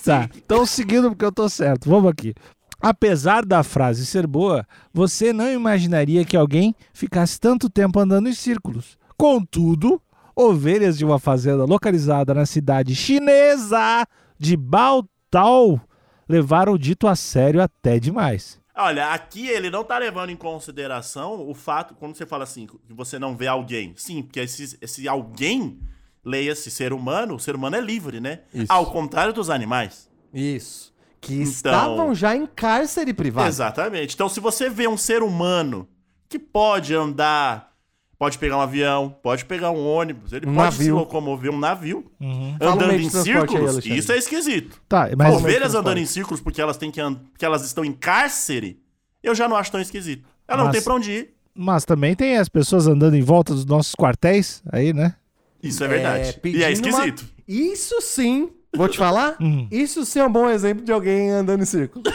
Tá. 0.05 0.29
Então, 0.37 0.67
seguindo 0.67 1.11
porque 1.11 1.25
eu 1.25 1.33
tô 1.33 1.49
certo. 1.49 1.89
Vamos 1.89 2.11
aqui. 2.11 2.35
Apesar 2.81 3.45
da 3.47 3.63
frase 3.63 4.05
ser 4.05 4.27
boa, 4.27 4.67
você 4.93 5.33
não 5.33 5.49
imaginaria 5.49 6.25
que 6.25 6.37
alguém 6.37 6.75
ficasse 6.93 7.39
tanto 7.39 7.71
tempo 7.71 8.01
andando 8.01 8.29
em 8.29 8.33
círculos. 8.33 8.99
Contudo, 9.17 10.03
ovelhas 10.35 10.99
de 10.99 11.05
uma 11.05 11.21
fazenda 11.21 11.65
localizada 11.65 12.35
na 12.35 12.45
cidade 12.45 12.95
chinesa 12.97 14.05
de 14.37 14.57
Baotao 14.57 15.81
levaram 16.29 16.73
o 16.73 16.79
dito 16.79 17.07
a 17.07 17.15
sério 17.15 17.63
até 17.63 18.01
demais. 18.01 18.61
Olha, 18.75 19.13
aqui 19.13 19.49
ele 19.49 19.69
não 19.69 19.85
tá 19.85 19.99
levando 19.99 20.31
em 20.31 20.37
consideração 20.37 21.47
o 21.47 21.55
fato, 21.55 21.95
quando 21.95 22.17
você 22.17 22.25
fala 22.25 22.45
assim, 22.45 22.67
que 22.67 22.95
você 22.95 23.19
não 23.19 23.37
vê 23.37 23.47
alguém. 23.47 23.93
Sim, 23.97 24.23
porque 24.23 24.41
esse, 24.41 24.79
esse 24.81 25.07
alguém, 25.07 25.79
leia-se 26.25 26.71
ser 26.71 26.93
humano, 26.93 27.35
o 27.35 27.39
ser 27.41 27.55
humano 27.55 27.77
é 27.77 27.81
livre, 27.81 28.21
né? 28.21 28.41
Isso. 28.55 28.67
Ao 28.73 28.87
contrário 28.87 29.33
dos 29.33 29.51
animais. 29.51 30.09
Isso. 30.33 30.93
Que 31.21 31.35
Então- 31.35 31.45
estavam 31.51 32.15
já 32.15 32.35
em 32.37 32.47
cárcere 32.47 33.13
privado. 33.15 33.49
Exatamente. 33.49 34.15
Então, 34.15 34.29
se 34.29 34.41
você 34.41 34.69
vê 34.69 34.89
um 34.89 34.97
ser 34.97 35.23
humano 35.23 35.89
que 36.29 36.39
pode 36.39 36.95
andar, 36.95 37.73
pode 38.19 38.39
pegar 38.39 38.57
um 38.57 38.61
avião, 38.61 39.15
pode 39.23 39.45
pegar 39.45 39.71
um 39.71 39.87
ônibus, 39.87 40.33
ele 40.33 40.49
Um 40.49 40.55
pode 40.55 40.75
se 40.75 40.81
navio. 40.81 40.95
locomover 40.97 41.51
um 41.53 41.59
navio, 41.59 42.11
Fala 42.19 42.71
um 42.71 42.75
andando 42.75 42.93
em 42.93 42.97
aí, 42.97 43.11
círculos, 43.11 43.55
Alexandre. 43.71 43.99
isso 43.99 44.13
é 44.13 44.17
esquisito. 44.19 44.81
Tá, 44.89 45.09
mas 45.17 45.35
Ovelhas 45.35 45.75
andando 45.75 45.99
em 45.99 46.07
círculos 46.07 46.41
porque 46.41 46.61
elas 46.61 46.77
têm 46.77 46.91
que 46.91 47.01
and... 47.01 47.15
porque 47.33 47.45
elas 47.45 47.65
estão 47.65 47.85
em 47.85 47.93
cárcere, 47.93 48.81
eu 49.23 49.35
já 49.35 49.49
não 49.49 49.57
acho 49.57 49.71
tão 49.71 49.81
esquisito. 49.81 50.29
Ela 50.49 50.59
não 50.59 50.65
Mas- 50.67 50.75
tem 50.77 50.83
pra 50.83 50.95
onde 50.95 51.11
ir. 51.11 51.35
Mas 51.55 51.85
também 51.85 52.17
tem 52.17 52.37
as 52.39 52.49
pessoas 52.49 52.87
andando 52.87 53.15
em 53.15 53.23
volta 53.23 53.53
dos 53.53 53.67
nossos 53.67 53.95
quartéis, 53.95 54.63
aí, 54.73 54.93
né? 54.95 55.15
Isso 55.63 55.83
é 55.85 55.89
verdade. 55.89 56.31
e 56.31 56.41
pedindo 56.41 56.65
é 56.65 56.73
esquisito. 56.73 57.21
uma- 57.21 57.31
Isso 57.47 58.01
sim, 58.01 58.51
vou 58.75 58.89
te 58.89 58.99
falar, 58.99 59.37
Hum. 59.41 59.67
isso 59.71 60.05
sim 60.05 60.19
é 60.21 60.25
um 60.25 60.33
bom 60.33 60.49
exemplo 60.49 60.85
de 60.85 60.91
alguém 60.93 61.31
andando 61.31 61.63
em 61.63 61.67
círculo. 61.67 62.05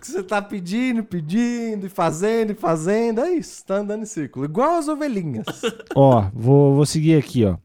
Que 0.00 0.08
Você 0.10 0.22
tá 0.24 0.42
pedindo, 0.42 1.04
pedindo, 1.04 1.86
e 1.86 1.88
fazendo, 1.88 2.50
e 2.50 2.54
fazendo, 2.56 3.20
é 3.20 3.34
isso, 3.34 3.64
tá 3.64 3.76
andando 3.76 4.02
em 4.02 4.06
círculo. 4.06 4.44
Igual 4.44 4.76
as 4.78 4.88
ovelhinhas. 4.88 5.46
Ó, 5.94 6.24
vou, 6.34 6.74
vou 6.74 6.84
seguir 6.84 7.16
aqui, 7.16 7.44
ó. 7.44 7.56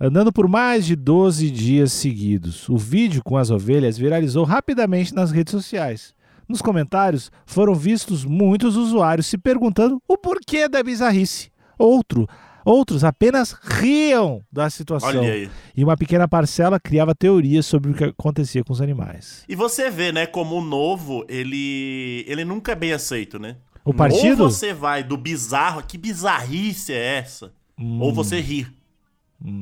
Andando 0.00 0.32
por 0.32 0.48
mais 0.48 0.84
de 0.84 0.96
12 0.96 1.48
dias 1.50 1.92
seguidos, 1.92 2.68
o 2.68 2.76
vídeo 2.76 3.22
com 3.24 3.36
as 3.36 3.50
ovelhas 3.50 3.96
viralizou 3.96 4.44
rapidamente 4.44 5.14
nas 5.14 5.30
redes 5.30 5.52
sociais. 5.52 6.12
Nos 6.48 6.60
comentários 6.60 7.30
foram 7.46 7.74
vistos 7.76 8.24
muitos 8.24 8.74
usuários 8.74 9.26
se 9.28 9.38
perguntando 9.38 10.02
o 10.08 10.16
porquê 10.18 10.68
da 10.68 10.82
bizarrice. 10.82 11.48
Outro, 11.78 12.26
outros 12.68 13.02
apenas 13.04 13.52
riam 13.52 14.42
da 14.52 14.68
situação. 14.68 15.24
E 15.76 15.82
uma 15.84 15.96
pequena 15.96 16.28
parcela 16.28 16.78
criava 16.78 17.14
teorias 17.14 17.66
sobre 17.66 17.90
o 17.90 17.94
que 17.94 18.04
acontecia 18.04 18.62
com 18.62 18.72
os 18.72 18.80
animais. 18.80 19.44
E 19.48 19.56
você 19.56 19.90
vê, 19.90 20.12
né, 20.12 20.26
como 20.26 20.56
o 20.56 20.64
novo, 20.64 21.24
ele 21.28 22.24
ele 22.28 22.44
nunca 22.44 22.72
é 22.72 22.74
bem 22.74 22.92
aceito, 22.92 23.38
né? 23.38 23.56
O 23.84 23.94
partido? 23.94 24.44
Ou 24.44 24.50
você 24.50 24.74
vai 24.74 25.02
do 25.02 25.16
bizarro, 25.16 25.82
que 25.82 25.96
bizarrice 25.96 26.92
é 26.92 27.18
essa? 27.18 27.52
Hum. 27.78 28.00
Ou 28.00 28.12
você 28.12 28.40
ri. 28.40 28.66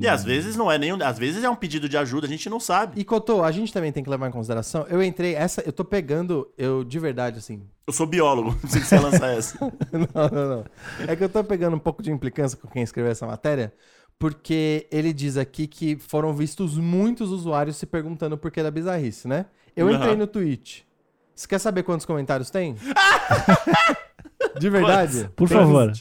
E 0.01 0.09
às 0.09 0.25
vezes 0.25 0.57
não 0.57 0.73
é 0.73 0.79
nenhum, 0.79 0.97
às 1.03 1.19
vezes 1.19 1.45
é 1.45 1.51
um 1.51 1.55
pedido 1.55 1.87
de 1.87 1.99
ajuda, 1.99 2.27
a 2.27 2.31
gente 2.31 2.49
não 2.49 2.59
sabe. 2.59 2.99
E 2.99 3.05
Cotô, 3.05 3.43
a 3.45 3.53
gente 3.53 3.71
também 3.73 3.93
tem 3.93 4.03
que 4.03 4.09
levar 4.09 4.27
em 4.29 4.31
consideração, 4.31 4.87
eu 4.89 5.03
entrei, 5.03 5.35
essa, 5.35 5.63
eu 5.67 5.73
tô 5.73 5.85
pegando, 5.85 6.51
eu 6.57 6.83
de 6.83 6.99
verdade, 6.99 7.39
assim, 7.39 7.63
Eu 7.87 7.93
sou 7.93 8.07
biólogo, 8.07 8.57
não 8.63 8.71
sei 8.71 8.81
se 8.81 8.89
você 8.89 8.99
lança 8.99 9.27
essa. 9.27 9.59
não, 9.93 10.29
não, 10.33 10.49
não. 10.57 10.65
É 11.07 11.15
que 11.15 11.23
eu 11.23 11.29
tô 11.29 11.45
pegando 11.45 11.77
um 11.77 11.79
pouco 11.79 12.03
de 12.03 12.11
implicância 12.11 12.57
com 12.57 12.69
quem 12.69 12.83
escreveu 12.83 13.13
essa 13.13 13.27
matéria, 13.27 13.73
porque 14.19 14.87
ele 14.91 15.13
diz 15.13 15.37
aqui 15.37 15.67
que 15.67 15.97
foram 15.97 16.33
vistos 16.35 16.79
muitos 16.79 17.31
usuários 17.31 17.77
se 17.77 17.85
perguntando 17.85 18.35
o 18.35 18.39
porquê 18.39 18.63
da 18.63 18.71
bizarrice, 18.71 19.29
né? 19.29 19.45
Eu 19.77 19.91
entrei 19.91 20.13
Aham. 20.13 20.21
no 20.21 20.27
tweet. 20.27 20.87
Você 21.35 21.47
quer 21.47 21.59
saber 21.59 21.83
quantos 21.83 22.07
comentários 22.07 22.49
tem? 22.49 22.77
de 24.59 24.71
verdade? 24.71 25.29
Por 25.37 25.47
Tem 25.47 25.59
favor. 25.59 25.93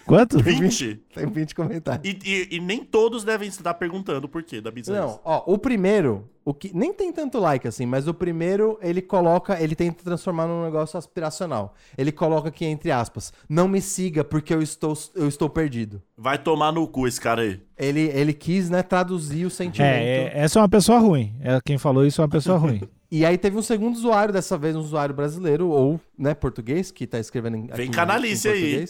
20. 0.00 0.06
Quanto? 0.06 0.38
20. 0.42 1.00
Tem 1.14 1.26
20 1.26 1.54
comentários. 1.54 2.02
E, 2.04 2.18
e- 2.24 2.56
e 2.56 2.60
nem 2.60 2.84
todos 2.84 3.22
devem 3.24 3.48
estar 3.48 3.74
perguntando 3.74 4.26
o 4.26 4.28
porquê 4.28 4.60
da 4.60 4.70
bizarrice. 4.70 5.06
Não, 5.06 5.20
ó, 5.24 5.42
o 5.46 5.56
primeiro, 5.58 6.28
o 6.44 6.52
que 6.54 6.70
nem 6.74 6.92
tem 6.92 7.12
tanto 7.12 7.38
like 7.38 7.68
assim, 7.68 7.86
mas 7.86 8.08
o 8.08 8.14
primeiro 8.14 8.78
ele 8.82 9.00
coloca, 9.02 9.62
ele 9.62 9.74
tenta 9.76 10.02
transformar 10.02 10.46
num 10.46 10.64
negócio 10.64 10.98
aspiracional. 10.98 11.74
Ele 11.96 12.10
coloca 12.10 12.48
aqui 12.48 12.64
entre 12.64 12.90
aspas: 12.90 13.32
"Não 13.48 13.68
me 13.68 13.80
siga 13.80 14.24
porque 14.24 14.52
eu 14.52 14.62
estou 14.62 14.96
eu 15.14 15.28
estou 15.28 15.48
perdido". 15.48 16.02
Vai 16.16 16.38
tomar 16.38 16.72
no 16.72 16.86
cu 16.88 17.06
esse 17.06 17.20
cara 17.20 17.42
aí. 17.42 17.60
Ele 17.78 18.00
ele 18.08 18.32
quis, 18.32 18.68
né, 18.70 18.82
traduzir 18.82 19.44
o 19.44 19.50
sentimento. 19.50 19.92
É, 19.92 20.24
é, 20.24 20.32
essa 20.40 20.58
é 20.58 20.62
uma 20.62 20.68
pessoa 20.68 20.98
ruim. 20.98 21.34
É, 21.40 21.60
quem 21.64 21.78
falou 21.78 22.04
isso 22.06 22.20
é 22.20 22.24
uma 22.24 22.30
pessoa 22.30 22.58
ruim. 22.58 22.80
E 23.12 23.24
aí 23.26 23.36
teve 23.36 23.56
um 23.58 23.62
segundo 23.62 23.96
usuário, 23.96 24.32
dessa 24.32 24.56
vez 24.56 24.76
um 24.76 24.78
usuário 24.78 25.12
brasileiro 25.12 25.66
ou, 25.68 26.00
né, 26.16 26.32
português, 26.32 26.92
que 26.92 27.08
tá 27.08 27.18
escrevendo 27.18 27.56
em, 27.56 27.66
Vem 27.66 27.90
canalice 27.90 28.46
em 28.46 28.52
aí. 28.52 28.86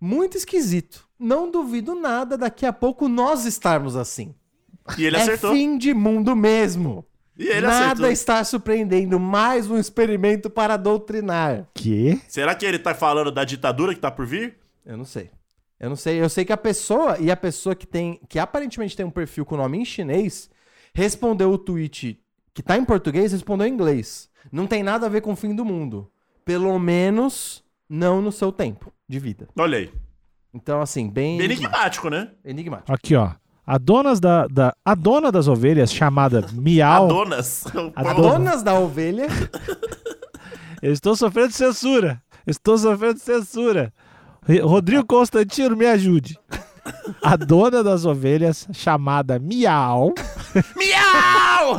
Muito 0.00 0.36
esquisito. 0.36 1.06
Não 1.18 1.50
duvido 1.50 1.94
nada 1.94 2.36
daqui 2.38 2.64
a 2.64 2.72
pouco 2.72 3.08
nós 3.08 3.44
estarmos 3.44 3.96
assim. 3.96 4.34
E 4.96 5.04
ele 5.04 5.16
é 5.16 5.20
acertou. 5.22 5.52
fim 5.52 5.76
de 5.76 5.92
mundo 5.92 6.34
mesmo. 6.36 7.04
E 7.36 7.46
ele 7.46 7.66
Nada 7.66 7.86
acertou. 7.86 8.10
está 8.10 8.42
surpreendendo. 8.44 9.18
Mais 9.18 9.70
um 9.70 9.76
experimento 9.76 10.48
para 10.48 10.76
doutrinar. 10.76 11.68
Que? 11.74 12.20
Será 12.28 12.54
que 12.54 12.64
ele 12.66 12.78
tá 12.78 12.94
falando 12.94 13.30
da 13.30 13.44
ditadura 13.44 13.94
que 13.94 14.00
tá 14.00 14.10
por 14.10 14.26
vir? 14.26 14.56
Eu 14.84 14.96
não 14.96 15.04
sei. 15.04 15.30
Eu 15.78 15.88
não 15.88 15.96
sei. 15.96 16.20
Eu 16.20 16.28
sei 16.28 16.44
que 16.44 16.52
a 16.52 16.56
pessoa, 16.56 17.16
e 17.20 17.30
a 17.30 17.36
pessoa 17.36 17.74
que 17.76 17.86
tem, 17.86 18.20
que 18.28 18.38
aparentemente 18.38 18.96
tem 18.96 19.06
um 19.06 19.10
perfil 19.10 19.44
com 19.44 19.56
nome 19.56 19.78
em 19.78 19.84
chinês, 19.84 20.50
respondeu 20.92 21.50
o 21.52 21.58
tweet 21.58 22.20
que 22.52 22.62
tá 22.62 22.76
em 22.76 22.84
português, 22.84 23.30
respondeu 23.30 23.66
em 23.68 23.72
inglês. 23.72 24.28
Não 24.50 24.66
tem 24.66 24.82
nada 24.82 25.06
a 25.06 25.08
ver 25.08 25.20
com 25.20 25.32
o 25.32 25.36
fim 25.36 25.54
do 25.54 25.64
mundo. 25.64 26.10
Pelo 26.44 26.76
menos 26.78 27.62
não 27.88 28.20
no 28.20 28.32
seu 28.32 28.50
tempo 28.50 28.92
de 29.08 29.18
vida. 29.18 29.48
Olha 29.58 29.78
aí. 29.78 29.90
Então, 30.52 30.80
assim, 30.80 31.08
bem 31.10 31.36
Bem 31.38 31.46
enigmático, 31.46 32.08
né? 32.10 32.30
enigmático. 32.44 32.92
Aqui, 32.92 33.14
ó. 33.14 33.30
A, 33.66 33.76
donas 33.76 34.18
da, 34.18 34.46
da, 34.46 34.74
a 34.84 34.94
dona 34.94 35.30
das 35.30 35.46
ovelhas, 35.46 35.92
chamada 35.92 36.46
Miau. 36.52 37.04
Adonas. 37.04 37.64
A 37.94 38.00
A 38.10 38.14
dona- 38.14 38.28
donas 38.38 38.62
da 38.62 38.74
ovelha. 38.78 39.26
Eu 40.80 40.92
estou 40.92 41.14
sofrendo 41.16 41.52
censura. 41.52 42.22
Estou 42.46 42.78
sofrendo 42.78 43.18
censura. 43.18 43.92
Rodrigo 44.62 45.04
Constantino, 45.04 45.76
me 45.76 45.84
ajude. 45.86 46.38
A 47.22 47.36
dona 47.36 47.82
das 47.84 48.06
ovelhas, 48.06 48.66
chamada 48.72 49.38
Miau. 49.38 50.14
Miau! 50.74 51.76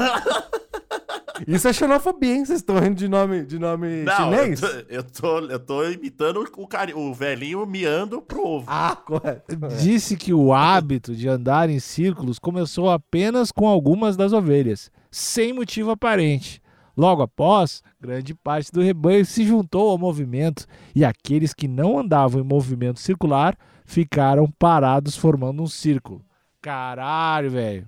Isso 1.48 1.68
é 1.68 1.74
xenofobia, 1.74 2.36
hein? 2.36 2.46
Vocês 2.46 2.60
estão 2.60 2.80
rindo 2.80 2.96
de 2.96 3.08
nome, 3.08 3.46
de 3.46 3.60
nome 3.60 4.04
Não, 4.04 4.34
eu 4.34 4.40
chinês? 4.42 4.60
tô, 4.60 4.68
eu, 4.68 5.04
tô, 5.04 5.40
eu 5.40 5.60
tô 5.60 5.90
imitando 5.90 6.46
o, 6.58 6.68
cari... 6.68 6.94
o 6.94 7.14
velhinho 7.14 7.66
miando 7.66 8.22
pro 8.22 8.46
ovo. 8.46 8.66
Ah, 8.68 8.96
correto. 8.96 9.56
Disse 9.80 10.16
que 10.16 10.34
o 10.34 10.54
hábito 10.54 11.16
de 11.16 11.28
andar 11.28 11.70
em 11.70 11.80
círculos 11.80 12.40
começou 12.40 12.90
apenas 12.90 13.52
com 13.52 13.68
algumas 13.68 14.18
das 14.18 14.34
ovelhas, 14.34 14.92
sem 15.12 15.54
motivo 15.54 15.92
aparente. 15.92 16.62
Logo 16.98 17.22
após, 17.22 17.82
grande 18.00 18.34
parte 18.34 18.72
do 18.72 18.82
rebanho 18.82 19.26
se 19.26 19.46
juntou 19.46 19.90
ao 19.90 19.98
movimento 19.98 20.66
e 20.94 21.06
aqueles 21.06 21.54
que 21.54 21.68
não 21.68 21.98
andavam 21.98 22.42
em 22.42 22.44
movimento 22.44 23.00
circular 23.00 23.58
ficaram 23.86 24.52
parados 24.60 25.16
formando 25.16 25.64
um 25.64 25.68
círculo. 25.68 26.22
Caralho, 26.62 27.50
velho. 27.50 27.88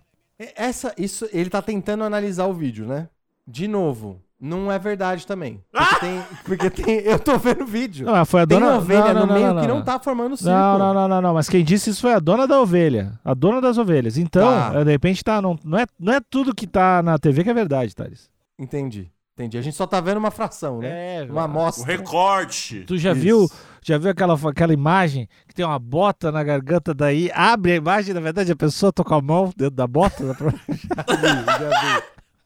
Essa, 0.56 0.94
isso, 0.98 1.28
ele 1.32 1.50
tá 1.50 1.62
tentando 1.62 2.04
analisar 2.04 2.48
o 2.48 2.54
vídeo, 2.54 2.88
né? 2.88 3.10
De 3.48 3.68
novo, 3.68 4.22
não 4.40 4.72
é 4.72 4.78
verdade 4.80 5.26
também. 5.28 5.62
Ah! 5.74 5.86
Porque, 5.92 6.00
tem, 6.00 6.24
porque 6.46 6.70
tem. 6.70 6.96
Eu 7.02 7.20
tô 7.20 7.38
vendo 7.38 7.62
o 7.64 7.66
vídeo. 7.68 8.06
Não, 8.08 8.26
foi 8.26 8.42
a 8.42 8.48
tem 8.48 8.60
dona 8.60 8.78
ovelha 8.78 9.14
não, 9.14 9.22
no 9.22 9.28
não, 9.28 9.34
meio 9.36 9.54
não, 9.54 9.62
que 9.62 9.68
não, 9.68 9.76
não 9.78 9.84
tá 9.84 10.00
formando 10.00 10.36
círculo. 10.36 10.56
Não, 10.58 10.80
não, 10.80 10.94
não, 10.96 11.08
não, 11.08 11.22
não, 11.22 11.34
mas 11.36 11.48
quem 11.48 11.64
disse 11.64 11.92
isso 11.92 12.02
foi 12.02 12.14
a 12.14 12.20
dona 12.20 12.48
da 12.48 12.60
ovelha. 12.60 13.20
A 13.24 13.34
dona 13.36 13.62
das 13.62 13.78
ovelhas. 13.78 14.18
Então, 14.18 14.48
Tá. 14.50 14.72
eh, 14.80 14.84
de 14.84 14.92
repente, 14.92 15.24
tá, 15.24 15.40
não, 15.42 15.56
não, 15.64 15.78
é, 15.78 15.86
não 16.00 16.12
é 16.14 16.20
tudo 16.28 16.56
que 16.56 16.66
tá 16.66 17.04
na 17.04 17.20
TV 17.20 17.44
que 17.44 17.50
é 17.52 17.54
verdade, 17.54 17.94
Thales. 17.96 18.30
Entendi. 18.58 19.12
Entendi. 19.36 19.58
A 19.58 19.62
gente 19.62 19.76
só 19.78 19.86
tá 19.86 20.02
vendo 20.02 20.18
uma 20.18 20.32
fração, 20.32 20.80
né? 20.80 21.18
É, 21.18 21.24
uma 21.30 21.42
O 21.42 21.46
amostra. 21.46 21.86
recorte. 21.86 22.82
Tu 22.88 22.98
já 22.98 23.12
Isso. 23.12 23.22
viu, 23.22 23.48
já 23.84 23.98
viu 24.00 24.10
aquela, 24.10 24.34
aquela 24.50 24.74
imagem 24.74 25.28
que 25.48 25.54
tem 25.54 25.64
uma 25.66 25.78
bota 25.80 26.32
na 26.32 26.44
garganta 26.44 26.94
daí, 26.96 27.30
abre 27.34 27.74
a 27.74 27.76
imagem, 27.76 28.14
na 28.14 28.20
verdade 28.20 28.52
a 28.52 28.56
pessoa 28.56 28.92
com 28.92 29.14
a 29.14 29.22
mão 29.22 29.52
dentro 29.56 29.76
da 29.76 29.86
bota? 29.88 30.26
dá 30.26 30.34
pra- 30.34 30.54
já 31.60 31.70
vi. 31.98 32.04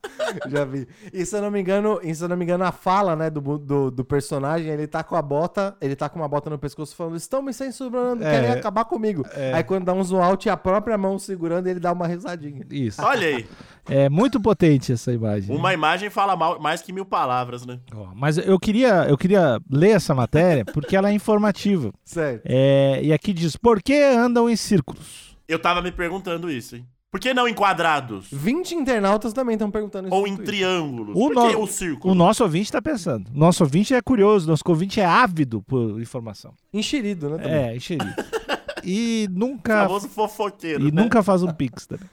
Já 0.50 0.66
vi. 0.66 0.88
E 1.14 1.26
se 1.26 1.36
eu 1.36 1.42
não 1.42 1.52
me 1.52 1.60
engano, 1.62 2.00
e 2.04 2.14
se 2.14 2.24
eu 2.24 2.28
não 2.30 2.36
me 2.38 2.44
engano, 2.44 2.64
a 2.64 2.72
fala, 2.72 3.16
né, 3.16 3.30
do, 3.30 3.42
do, 3.58 3.92
do 3.92 4.06
personagem, 4.06 4.70
ele 4.70 4.88
tá 4.88 5.04
com 5.04 5.16
a 5.16 5.22
bota, 5.22 5.76
ele 5.82 5.96
tá 5.96 6.10
com 6.10 6.20
uma 6.20 6.28
bota 6.28 6.50
no 6.50 6.58
pescoço 6.58 6.96
falando, 6.96 7.16
estão 7.16 7.42
me 7.42 7.54
censurando, 7.54 8.24
É. 8.24 8.32
querem 8.32 8.52
acabar 8.52 8.86
comigo. 8.86 9.24
Aí 9.54 9.64
quando 9.64 9.86
dá 9.86 9.94
um 9.94 10.04
zoom 10.04 10.22
out 10.22 10.48
e 10.48 10.50
a 10.50 10.58
própria 10.58 10.98
mão 10.98 11.18
segurando, 11.20 11.68
ele 11.68 11.80
dá 11.80 11.92
uma 11.92 12.08
risadinha. 12.08 12.66
Isso. 12.70 13.02
Olha 13.02 13.28
aí. 13.28 13.46
É 13.88 14.10
muito 14.10 14.42
potente 14.42 14.92
essa 14.92 15.12
imagem. 15.14 15.56
Uma 15.56 15.74
imagem 15.74 16.10
fala 16.10 16.36
mal- 16.36 16.60
mais 16.60 16.82
que 16.82 16.92
mil 16.92 17.06
palavras, 17.06 17.66
né? 17.66 17.80
Ó, 17.94 18.08
Mas 18.16 18.38
eu 18.38 18.60
queria, 18.60 19.06
eu 19.08 19.18
queria 19.18 19.60
ler 19.70 19.92
essa 19.92 20.16
matéria 20.16 20.66
porque 20.66 20.96
ela 20.96 21.10
é 21.10 21.14
informativa. 21.14 21.92
Certo. 22.04 22.42
É, 22.46 23.00
e 23.04 23.14
aqui 23.14 23.32
diz, 23.34 23.56
por 23.56 23.82
que 23.84 24.02
andam 24.02 24.50
em 24.50 24.56
círculos? 24.56 25.38
Eu 25.48 25.60
tava 25.60 25.82
me 25.82 25.92
perguntando 25.92 26.50
isso, 26.50 26.76
hein? 26.76 26.86
Por 27.16 27.20
que 27.22 27.34
não 27.34 27.48
em 27.48 27.54
quadrados? 27.54 28.28
20 28.30 28.74
internautas 28.76 29.32
também 29.32 29.54
estão 29.54 29.72
perguntando 29.72 30.10
isso. 30.10 30.14
Ou 30.18 30.28
em 30.28 30.36
Twitter. 30.36 30.44
O 30.44 30.46
triângulos? 30.48 31.14
Por 31.14 31.30
que 31.30 31.54
no- 31.54 31.62
o 31.62 31.66
círculo? 31.68 32.12
O 32.14 32.16
nosso 32.16 32.44
ouvinte 32.44 32.66
está 32.66 32.82
pensando. 32.82 33.32
Nosso 33.34 33.64
ouvinte 33.64 33.94
é 33.94 34.02
curioso, 34.02 34.46
nosso 34.50 34.64
ouvinte 34.68 35.00
é 35.00 35.06
ávido 35.06 35.62
por 35.62 36.02
informação. 36.02 36.54
Enxerido, 36.74 37.30
né? 37.30 37.38
também. 37.38 37.54
É, 37.54 37.76
enxerido. 37.78 38.14
E 38.88 39.28
O 39.32 39.40
nunca 39.40 39.84
famoso 39.88 40.08
fofoqueiro, 40.10 40.88
E 40.88 40.92
né? 40.92 41.02
nunca 41.02 41.24
faz 41.24 41.42
um 41.42 41.52
pix 41.52 41.88
também. 41.88 42.08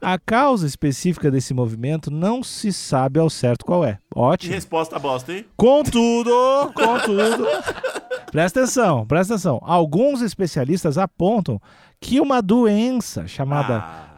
A 0.00 0.18
causa 0.18 0.66
específica 0.66 1.30
desse 1.30 1.52
movimento 1.54 2.10
não 2.10 2.42
se 2.42 2.72
sabe 2.72 3.18
ao 3.20 3.28
certo 3.30 3.64
qual 3.64 3.84
é. 3.84 3.94
Que 3.94 4.18
Ótimo. 4.18 4.54
resposta 4.54 4.98
bosta, 4.98 5.32
hein? 5.32 5.44
Contudo, 5.56 6.30
contudo. 6.74 7.46
presta 8.30 8.60
atenção, 8.60 9.06
presta 9.06 9.34
atenção. 9.34 9.60
Alguns 9.62 10.20
especialistas 10.22 10.98
apontam 10.98 11.60
que 12.00 12.20
uma 12.20 12.40
doença 12.42 13.26
chamada 13.28 13.78
Ah, 13.78 14.14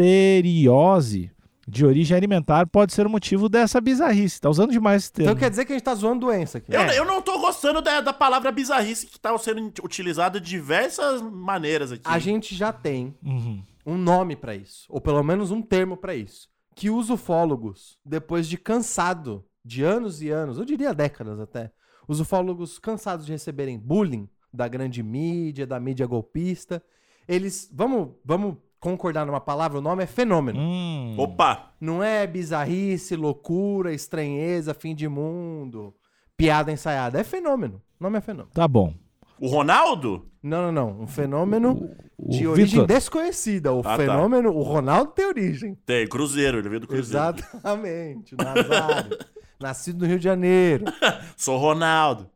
listeriose 0.00 1.30
de 1.68 1.86
origem 1.86 2.16
alimentar 2.16 2.66
pode 2.66 2.92
ser 2.92 3.06
o 3.06 3.10
motivo 3.10 3.48
dessa 3.48 3.80
bizarrice. 3.80 4.40
Tá 4.40 4.50
usando 4.50 4.72
demais 4.72 5.04
esse 5.04 5.12
termo. 5.12 5.30
Então 5.30 5.38
quer 5.40 5.50
dizer 5.50 5.64
que 5.64 5.72
a 5.72 5.76
gente 5.76 5.84
tá 5.84 5.94
zoando 5.94 6.26
doença 6.26 6.58
aqui. 6.58 6.74
eu, 6.74 6.80
eu 6.80 7.04
não 7.04 7.22
tô 7.22 7.38
gostando 7.38 7.80
da, 7.80 8.00
da 8.00 8.12
palavra 8.12 8.50
bizarrice 8.50 9.06
que 9.06 9.20
tá 9.20 9.36
sendo 9.38 9.72
utilizada 9.84 10.40
de 10.40 10.50
diversas 10.50 11.22
maneiras 11.22 11.92
aqui. 11.92 12.02
A 12.04 12.18
gente 12.18 12.54
já 12.56 12.72
tem 12.72 13.14
Uhum. 13.24 13.62
Um 13.90 13.98
nome 13.98 14.36
pra 14.36 14.54
isso, 14.54 14.86
ou 14.88 15.00
pelo 15.00 15.22
menos 15.22 15.50
um 15.50 15.60
termo 15.60 15.96
pra 15.96 16.14
isso, 16.14 16.48
que 16.74 16.88
os 16.88 17.10
ufólogos, 17.10 17.98
depois 18.04 18.48
de 18.48 18.56
cansado 18.56 19.44
de 19.64 19.82
anos 19.82 20.22
e 20.22 20.30
anos, 20.30 20.58
eu 20.58 20.64
diria 20.64 20.94
décadas 20.94 21.38
até, 21.40 21.72
os 22.06 22.20
ufólogos 22.20 22.78
cansados 22.78 23.26
de 23.26 23.32
receberem 23.32 23.78
bullying 23.78 24.28
da 24.52 24.66
grande 24.66 25.02
mídia, 25.02 25.66
da 25.66 25.78
mídia 25.78 26.06
golpista, 26.06 26.82
eles, 27.28 27.70
vamos, 27.72 28.10
vamos 28.24 28.56
concordar 28.80 29.26
numa 29.26 29.40
palavra, 29.40 29.78
o 29.78 29.82
nome 29.82 30.02
é 30.02 30.06
fenômeno. 30.06 30.58
Hum. 30.58 31.16
Opa! 31.18 31.74
Não 31.80 32.02
é 32.02 32.26
bizarrice, 32.26 33.14
loucura, 33.14 33.92
estranheza, 33.92 34.74
fim 34.74 34.94
de 34.94 35.08
mundo, 35.08 35.94
piada 36.36 36.72
ensaiada, 36.72 37.20
é 37.20 37.24
fenômeno. 37.24 37.82
O 38.00 38.04
nome 38.04 38.18
é 38.18 38.20
fenômeno. 38.20 38.52
Tá 38.52 38.66
bom. 38.66 38.94
O 39.40 39.48
Ronaldo? 39.48 40.26
Não, 40.42 40.70
não, 40.70 40.72
não, 40.72 41.02
um 41.02 41.06
fenômeno 41.06 41.90
O 42.18 42.30
de 42.30 42.46
origem 42.46 42.80
Vitor, 42.80 42.86
desconhecida. 42.86 43.72
O 43.72 43.82
tá. 43.82 43.96
fenômeno, 43.96 44.50
o 44.50 44.62
Ronaldo 44.62 45.12
tem 45.12 45.26
origem. 45.26 45.76
Tem, 45.86 46.06
Cruzeiro, 46.06 46.58
ele 46.58 46.68
veio 46.68 46.80
do 46.80 46.86
Cruzeiro. 46.86 47.36
Exatamente, 47.38 48.34
o 48.34 48.36
Nazário. 48.36 49.18
Nascido 49.58 50.00
no 50.00 50.06
Rio 50.06 50.18
de 50.18 50.24
Janeiro. 50.24 50.84
Sou 51.36 51.56
Ronaldo. 51.58 52.28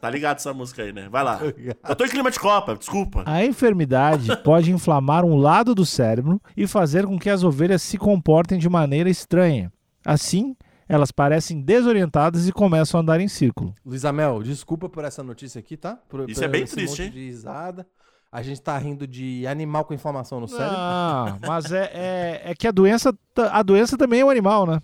Tá 0.00 0.08
ligado 0.08 0.36
essa 0.36 0.52
música 0.54 0.82
aí, 0.82 0.92
né? 0.92 1.08
Vai 1.10 1.22
lá. 1.22 1.40
Eu 1.86 1.96
tô 1.96 2.04
em 2.04 2.08
clima 2.08 2.30
de 2.30 2.40
Copa, 2.40 2.74
desculpa. 2.74 3.22
A 3.26 3.44
enfermidade 3.44 4.34
pode 4.42 4.72
inflamar 4.72 5.24
um 5.24 5.36
lado 5.36 5.74
do 5.74 5.84
cérebro 5.84 6.40
e 6.56 6.66
fazer 6.66 7.06
com 7.06 7.18
que 7.18 7.28
as 7.28 7.42
ovelhas 7.42 7.82
se 7.82 7.98
comportem 7.98 8.58
de 8.58 8.68
maneira 8.68 9.10
estranha. 9.10 9.70
Assim, 10.04 10.56
elas 10.88 11.10
parecem 11.10 11.60
desorientadas 11.60 12.48
e 12.48 12.52
começam 12.52 12.98
a 12.98 13.02
andar 13.02 13.20
em 13.20 13.28
círculo. 13.28 13.74
Luiz 13.84 14.04
Amel, 14.04 14.42
desculpa 14.42 14.88
por 14.88 15.04
essa 15.04 15.22
notícia 15.22 15.58
aqui, 15.58 15.76
tá? 15.76 15.98
Por, 16.08 16.28
Isso 16.28 16.40
por 16.40 16.44
é 16.46 16.48
bem 16.48 16.62
esse 16.64 16.74
triste, 16.74 16.90
monte 16.90 17.02
hein? 17.04 17.10
de 17.10 17.24
risada. 17.26 17.86
A 18.30 18.42
gente 18.42 18.60
tá 18.60 18.76
rindo 18.76 19.06
de 19.06 19.46
animal 19.46 19.84
com 19.84 19.94
inflamação 19.94 20.40
no 20.40 20.48
cérebro. 20.48 20.74
Ah, 20.76 21.36
mas 21.46 21.70
é, 21.70 21.90
é, 21.94 22.42
é 22.46 22.54
que 22.54 22.66
a 22.66 22.72
doença, 22.72 23.14
ta- 23.32 23.50
a 23.52 23.62
doença 23.62 23.96
também 23.96 24.20
é 24.20 24.24
um 24.24 24.30
animal, 24.30 24.66
né? 24.66 24.80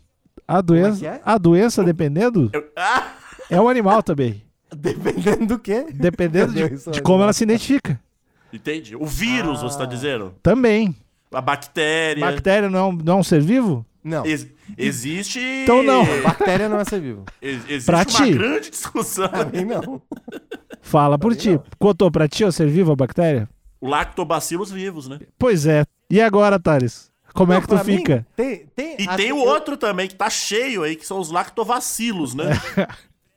A 0.46 0.60
doença, 0.60 1.00
que 1.00 1.06
é? 1.06 1.20
a 1.24 1.36
doença 1.36 1.82
dependendo, 1.82 2.48
Eu- 2.52 2.64
Ah! 2.76 3.12
é 3.50 3.60
um 3.60 3.68
animal 3.68 4.02
também. 4.02 4.44
Dependendo 4.72 5.46
do 5.46 5.58
quê? 5.58 5.86
Dependendo 5.92 6.52
de, 6.52 6.62
é 6.62 6.68
de 6.92 7.02
como 7.02 7.24
ela 7.24 7.32
se 7.32 7.42
identifica. 7.42 8.00
Entendi. 8.52 8.94
O 8.94 9.04
vírus, 9.04 9.58
Ah. 9.58 9.62
você 9.68 9.78
tá 9.78 9.84
dizendo? 9.84 10.32
Também. 10.42 10.94
A 11.32 11.40
bactéria. 11.40 12.24
Bactéria 12.24 12.70
não, 12.70 12.90
é 12.90 13.02
não 13.04 13.12
é 13.14 13.16
um 13.16 13.22
ser 13.24 13.40
vivo? 13.40 13.84
Não, 14.02 14.24
Ex- 14.24 14.46
existe. 14.78 15.38
Então 15.62 15.82
não. 15.82 16.04
bactéria 16.22 16.68
não 16.68 16.78
é 16.80 16.84
ser 16.84 17.00
vivo. 17.00 17.24
Ex- 17.42 17.64
existe 17.68 17.86
Pra 17.86 17.98
uma 17.98 18.04
ti. 18.04 18.32
grande 18.32 18.70
discussão. 18.70 19.28
Pra 19.28 19.44
mim, 19.44 19.64
não. 19.64 20.00
Fala 20.80 21.18
por 21.18 21.36
ti. 21.36 21.60
Contou 21.78 22.10
pra 22.10 22.26
ti 22.28 22.44
é 22.44 22.50
ser 22.50 22.68
vivo 22.68 22.92
a 22.92 22.96
bactéria? 22.96 23.48
O 23.80 23.88
lactobacilos 23.88 24.70
vivos, 24.70 25.08
né? 25.08 25.18
Pois 25.38 25.66
é. 25.66 25.84
E 26.10 26.20
agora, 26.20 26.58
Thales? 26.58 27.10
Como 27.34 27.52
é 27.52 27.56
Não, 27.56 27.62
que 27.62 27.68
tu 27.68 27.74
pra 27.76 27.84
mim, 27.84 27.98
fica? 27.98 28.26
tem, 28.34 28.66
tem, 28.74 28.96
E 28.98 29.06
tem 29.16 29.32
o 29.32 29.36
eu- 29.38 29.44
outro 29.48 29.76
também 29.76 30.08
que 30.08 30.14
tá 30.16 30.28
cheio 30.28 30.82
aí, 30.82 30.96
que 30.96 31.06
são 31.06 31.18
os 31.20 31.30
lactovacilos, 31.30 32.34
né? 32.34 32.44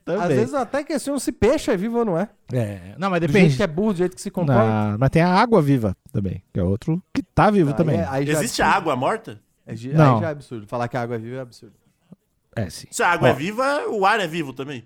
Às 0.05 0.15
Também. 0.15 0.35
vezes 0.37 0.53
eu 0.53 0.59
até 0.59 0.83
questiono 0.83 1.17
se 1.17 1.31
peixe 1.31 1.71
é 1.71 1.77
vivo 1.77 1.99
ou 1.99 2.03
não 2.03 2.17
é. 2.17 2.27
É, 2.51 2.93
não, 2.97 3.09
mas 3.09 3.21
Do 3.21 3.27
jeito 3.27 3.33
depende. 3.33 3.55
que 3.55 3.63
é 3.63 3.67
burro, 3.67 3.93
do 3.93 3.97
jeito 3.99 4.15
que 4.17 4.21
se 4.21 4.29
comporta. 4.29 4.61
Não, 4.91 4.97
mas 4.97 5.09
tem 5.09 5.21
a 5.21 5.29
água 5.33 5.61
viva 5.61 5.95
também, 6.11 6.43
que 6.53 6.59
é 6.59 6.63
outro 6.63 7.01
que 7.13 7.23
tá 7.23 7.49
vivo 7.49 7.71
também. 7.73 7.99
é- 7.99 8.07
aí 8.09 8.25
já 8.25 8.33
é 8.33 8.35
Existe 8.35 8.61
absurdo. 8.61 8.77
água 8.77 8.95
morta? 8.97 9.39
É 9.65 9.73
Não. 9.93 10.15
Aí 10.15 10.21
já 10.21 10.27
é 10.27 10.31
absurdo. 10.31 10.67
Falar 10.67 10.87
que 10.87 10.97
a 10.97 11.01
água 11.01 11.15
é 11.15 11.19
viva 11.19 11.37
é 11.37 11.41
absurdo. 11.41 11.75
É, 12.55 12.69
sim. 12.69 12.87
Se 12.91 13.01
a 13.01 13.09
água 13.09 13.29
Ó. 13.29 13.31
é 13.31 13.33
viva, 13.33 13.87
o 13.89 14.05
ar 14.05 14.19
é 14.19 14.27
vivo 14.27 14.53
também. 14.53 14.83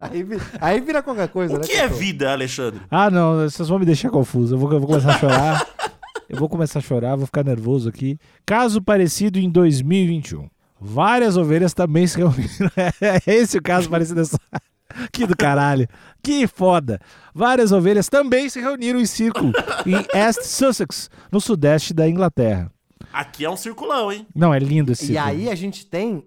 Aí, 0.00 0.22
vi- 0.22 0.36
aí 0.60 0.80
vira 0.80 1.02
qualquer 1.02 1.28
coisa, 1.28 1.54
O 1.54 1.58
né? 1.58 1.64
que 1.66 1.72
é 1.72 1.82
Cacau? 1.82 1.96
vida, 1.98 2.30
Alexandre? 2.32 2.80
Ah, 2.90 3.10
não, 3.10 3.36
vocês 3.48 3.68
vão 3.68 3.78
me 3.78 3.86
deixar 3.86 4.10
confuso. 4.10 4.54
Eu 4.54 4.58
vou, 4.58 4.72
eu 4.72 4.78
vou 4.78 4.88
começar 4.88 5.10
a 5.14 5.18
chorar. 5.18 5.66
eu 6.28 6.38
vou 6.38 6.48
começar 6.48 6.78
a 6.78 6.82
chorar, 6.82 7.16
vou 7.16 7.26
ficar 7.26 7.42
nervoso 7.44 7.88
aqui. 7.88 8.18
Caso 8.44 8.80
parecido 8.82 9.38
em 9.38 9.48
2021. 9.50 10.48
Várias 10.78 11.36
ovelhas 11.38 11.72
também 11.72 12.06
se 12.06 12.18
reuniram. 12.18 12.70
É 13.00 13.34
esse 13.34 13.56
o 13.58 13.62
caso 13.62 13.88
parecido 13.88 14.20
dessa. 14.20 14.38
Que 15.12 15.26
do 15.26 15.36
caralho. 15.36 15.86
Que 16.22 16.46
foda. 16.46 16.98
Várias 17.34 17.70
ovelhas 17.72 18.08
também 18.08 18.48
se 18.48 18.60
reuniram 18.60 18.98
em 19.00 19.04
círculo 19.04 19.52
em 19.84 19.96
East 20.18 20.42
Sussex, 20.42 21.10
no 21.30 21.38
sudeste 21.40 21.92
da 21.92 22.08
Inglaterra. 22.08 22.70
Aqui 23.12 23.44
é 23.44 23.50
um 23.50 23.56
circulão, 23.56 24.10
hein? 24.12 24.26
Não, 24.34 24.52
é 24.52 24.58
lindo 24.58 24.92
esse 24.92 25.04
E 25.04 25.06
círculo. 25.08 25.26
aí 25.28 25.48
a 25.50 25.54
gente 25.54 25.86
tem 25.86 26.26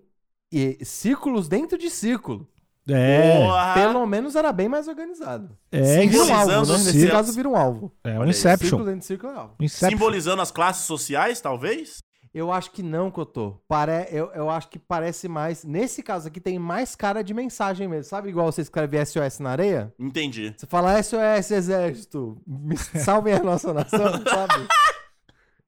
e, 0.51 0.77
círculos 0.83 1.47
dentro 1.47 1.77
de 1.77 1.89
círculo. 1.89 2.47
É, 2.91 3.37
Porra! 3.45 3.73
Pelo 3.75 4.05
menos 4.07 4.35
era 4.35 4.51
bem 4.51 4.67
mais 4.67 4.87
organizado. 4.87 5.55
é, 5.71 5.79
Vira 6.07 6.23
um 6.23 6.25
Simbolizando 6.25 6.33
alvo, 6.33 6.71
né? 6.71 6.75
os 6.77 6.85
Nesse 6.85 7.07
caso, 7.07 7.33
vira 7.33 7.49
um 7.49 7.55
alvo. 7.55 7.91
é 8.03 8.19
um 8.19 8.25
Inception. 8.25 8.67
Círculo 8.69 8.85
dentro 8.85 8.99
de 9.01 9.05
círculo 9.05 9.31
é 9.33 9.35
alvo. 9.35 9.55
Inception. 9.59 9.89
Simbolizando 9.89 10.41
as 10.41 10.49
classes 10.51 10.85
sociais, 10.85 11.39
talvez? 11.39 11.99
Eu 12.33 12.51
acho 12.51 12.71
que 12.71 12.81
não, 12.83 13.09
Cotô. 13.11 13.59
Pare... 13.67 14.07
Eu, 14.11 14.31
eu 14.33 14.49
acho 14.49 14.69
que 14.69 14.77
parece 14.79 15.27
mais. 15.27 15.63
Nesse 15.63 16.01
caso 16.03 16.27
aqui 16.27 16.39
tem 16.39 16.57
mais 16.59 16.95
cara 16.95 17.23
de 17.23 17.33
mensagem 17.33 17.87
mesmo. 17.87 18.03
Sabe 18.05 18.29
igual 18.29 18.51
você 18.51 18.61
escreve 18.61 19.03
SOS 19.03 19.39
na 19.39 19.49
areia? 19.51 19.93
Entendi. 19.99 20.53
Você 20.55 20.65
fala 20.67 21.01
SOS 21.01 21.51
Exército, 21.51 22.41
me 22.47 22.77
salvem 22.77 23.33
a 23.33 23.43
nossa 23.43 23.71
nação, 23.73 23.99
sabe? 24.27 24.67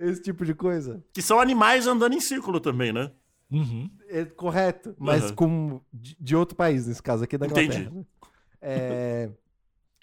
Esse 0.02 0.22
tipo 0.22 0.44
de 0.44 0.54
coisa. 0.54 1.04
Que 1.14 1.22
são 1.22 1.40
animais 1.40 1.86
andando 1.88 2.14
em 2.14 2.20
círculo 2.20 2.60
também, 2.60 2.92
né? 2.92 3.12
Uhum. 3.52 3.90
É 4.08 4.26
correto, 4.26 4.96
mas 4.98 5.26
Aham. 5.26 5.36
com 5.36 5.82
de, 5.94 6.16
de 6.20 6.36
outro 6.36 6.56
país, 6.56 6.88
nesse 6.88 7.04
caso 7.04 7.24
aqui 7.24 7.38
da 7.38 7.46
Inglaterra. 7.46 7.82
Entendi. 7.82 8.08
É, 8.62 9.30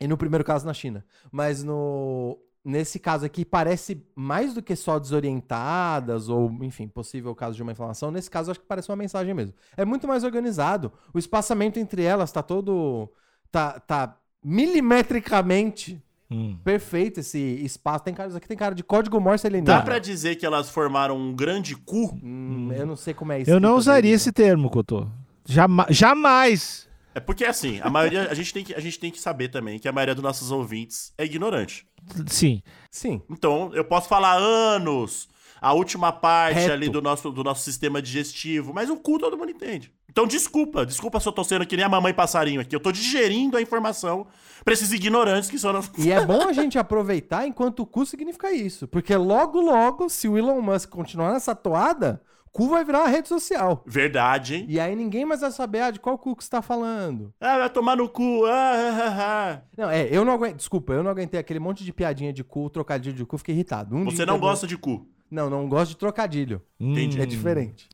e 0.01 0.07
no 0.07 0.17
primeiro 0.17 0.45
caso 0.45 0.67
na 0.67 0.75
China. 0.75 1.05
Mas 1.33 1.65
no 1.65 2.39
nesse 2.65 2.99
caso 2.99 3.25
aqui 3.25 3.45
parece 3.45 4.07
mais 4.15 4.53
do 4.53 4.63
que 4.63 4.77
só 4.77 4.99
desorientadas 4.99 6.29
ou, 6.29 6.51
enfim, 6.63 6.87
possível 6.87 7.35
caso 7.35 7.57
de 7.57 7.63
uma 7.63 7.73
inflamação. 7.73 8.11
Nesse 8.11 8.31
caso 8.31 8.51
acho 8.51 8.61
que 8.61 8.67
parece 8.67 8.91
uma 8.91 8.97
mensagem 8.97 9.33
mesmo. 9.33 9.55
É 9.77 9.85
muito 9.85 10.07
mais 10.07 10.23
organizado. 10.23 10.93
O 11.15 11.19
espaçamento 11.19 11.79
entre 11.79 12.03
elas 12.03 12.31
tá 12.31 12.43
todo 12.43 13.11
tá 13.51 13.81
tá 13.81 14.21
milimetricamente 14.45 16.03
Hum. 16.31 16.59
perfeito 16.63 17.21
esse 17.21 17.39
espaço. 17.39 18.05
Tem 18.05 18.13
caras 18.13 18.37
aqui 18.37 18.47
tem 18.47 18.57
cara 18.57 18.75
de 18.75 18.85
código 18.85 19.19
Morse 19.19 19.47
alienígena. 19.47 19.79
Dá 19.79 19.85
pra 19.85 19.99
dizer 19.99 20.37
que 20.37 20.45
elas 20.45 20.69
formaram 20.69 21.17
um 21.17 21.35
grande 21.35 21.75
cu? 21.75 22.15
Hum, 22.23 22.71
eu 22.73 22.87
não 22.87 22.97
sei 22.97 23.15
como 23.15 23.33
é 23.33 23.41
isso. 23.41 23.51
Eu 23.51 23.59
não 23.59 23.77
usaria 23.77 24.15
esse 24.15 24.31
termo, 24.31 24.69
Cotô. 24.69 25.07
Jama 25.47 25.87
jamais. 25.89 26.87
É 27.15 27.21
porque 27.21 27.45
assim, 27.45 27.81
a 27.83 27.89
maioria. 27.91 28.29
A 28.31 28.35
gente, 28.35 28.53
tem 28.53 28.63
que, 28.63 28.75
a 28.75 28.81
gente 28.81 29.01
tem 29.01 29.11
que 29.11 29.21
saber 29.21 29.49
também 29.49 29.79
que 29.79 29.89
a 29.89 29.93
maioria 29.93 30.15
dos 30.15 30.23
nossos 30.23 30.51
ouvintes 30.51 31.13
é 31.17 31.25
ignorante. 31.25 31.87
Sim. 32.27 32.63
Sim. 32.91 33.23
Então, 33.29 33.71
eu 33.75 33.85
posso 33.85 34.09
falar 34.09 34.35
anos, 34.37 35.29
a 35.61 35.73
última 35.73 36.13
parte 36.13 36.61
Reto. 36.61 36.73
ali 36.73 36.89
do 36.89 37.03
nosso, 37.03 37.31
do 37.31 37.43
nosso 37.43 37.65
sistema 37.65 38.01
digestivo, 38.01 38.73
mas 38.73 38.89
o 38.91 38.97
cu 38.97 39.19
todo 39.19 39.37
mundo 39.37 39.51
entende. 39.51 39.93
Então, 40.11 40.27
desculpa, 40.27 40.87
desculpa 40.87 41.21
se 41.21 41.29
eu 41.29 41.33
tô 41.33 41.45
sendo 41.45 41.67
que 41.67 41.77
nem 41.77 41.85
a 41.85 41.89
mamãe 41.89 42.15
passarinho 42.15 42.61
aqui. 42.61 42.75
Eu 42.75 42.81
tô 42.81 42.91
digerindo 42.91 43.57
a 43.57 43.63
informação 43.63 44.27
pra 44.65 44.73
esses 44.73 44.91
ignorantes 44.93 45.51
que 45.51 45.59
são. 45.59 45.79
E 45.99 46.11
é 46.11 46.25
bom 46.25 46.49
a 46.49 46.53
gente 46.53 46.79
aproveitar 46.79 47.47
enquanto 47.47 47.81
o 47.81 47.87
cu 47.87 48.07
significa 48.07 48.51
isso. 48.51 48.89
Porque 48.89 49.15
logo, 49.15 49.61
logo, 49.61 50.09
se 50.09 50.27
o 50.29 50.37
Elon 50.37 50.61
Musk 50.61 50.89
continuar 50.89 51.33
nessa 51.33 51.55
toada, 51.55 52.23
cu 52.51 52.69
vai 52.69 52.85
virar 52.85 53.01
uma 53.01 53.09
rede 53.09 53.29
social. 53.29 53.85
Verdade, 53.87 54.57
hein? 54.57 54.67
E 54.69 54.81
aí 54.81 54.97
ninguém 54.97 55.25
mais 55.25 55.43
vai 55.43 55.53
saber 55.53 55.83
ah, 55.83 55.91
de 55.91 56.01
qual 56.01 56.19
cu 56.19 56.35
que 56.35 56.43
você 56.43 56.51
tá 56.51 56.63
falando. 56.63 57.33
Ah, 57.41 57.59
vai 57.59 57.71
tomar 57.71 57.97
no 57.97 58.09
cu. 58.09 58.45
Ah, 58.47 58.51
ah, 58.51 59.03
ah, 59.03 59.17
ah. 59.19 59.63
Não, 59.77 59.91
é, 59.91 60.09
eu 60.11 60.25
não 60.25 60.33
aguento. 60.33 60.57
Desculpa, 60.57 60.95
eu 60.95 61.03
não 61.03 61.11
aguentei 61.11 61.39
aquele 61.39 61.61
monte 61.61 61.85
de 61.85 61.93
piadinha 61.93 62.33
de 62.33 62.43
cu, 62.43 62.69
trocadilho 62.71 63.15
de 63.15 63.25
cu, 63.25 63.39
fiquei 63.39 63.55
irritado. 63.55 63.95
Um 63.95 64.05
Você 64.05 64.25
não 64.25 64.39
gosta 64.39 64.67
de 64.67 64.77
cu. 64.77 65.07
Não, 65.31 65.51
não 65.51 65.69
gosto 65.69 65.91
de 65.91 65.99
trocadilho. 65.99 66.63
Entendi. 66.81 67.21
É 67.21 67.27
diferente. 67.27 67.89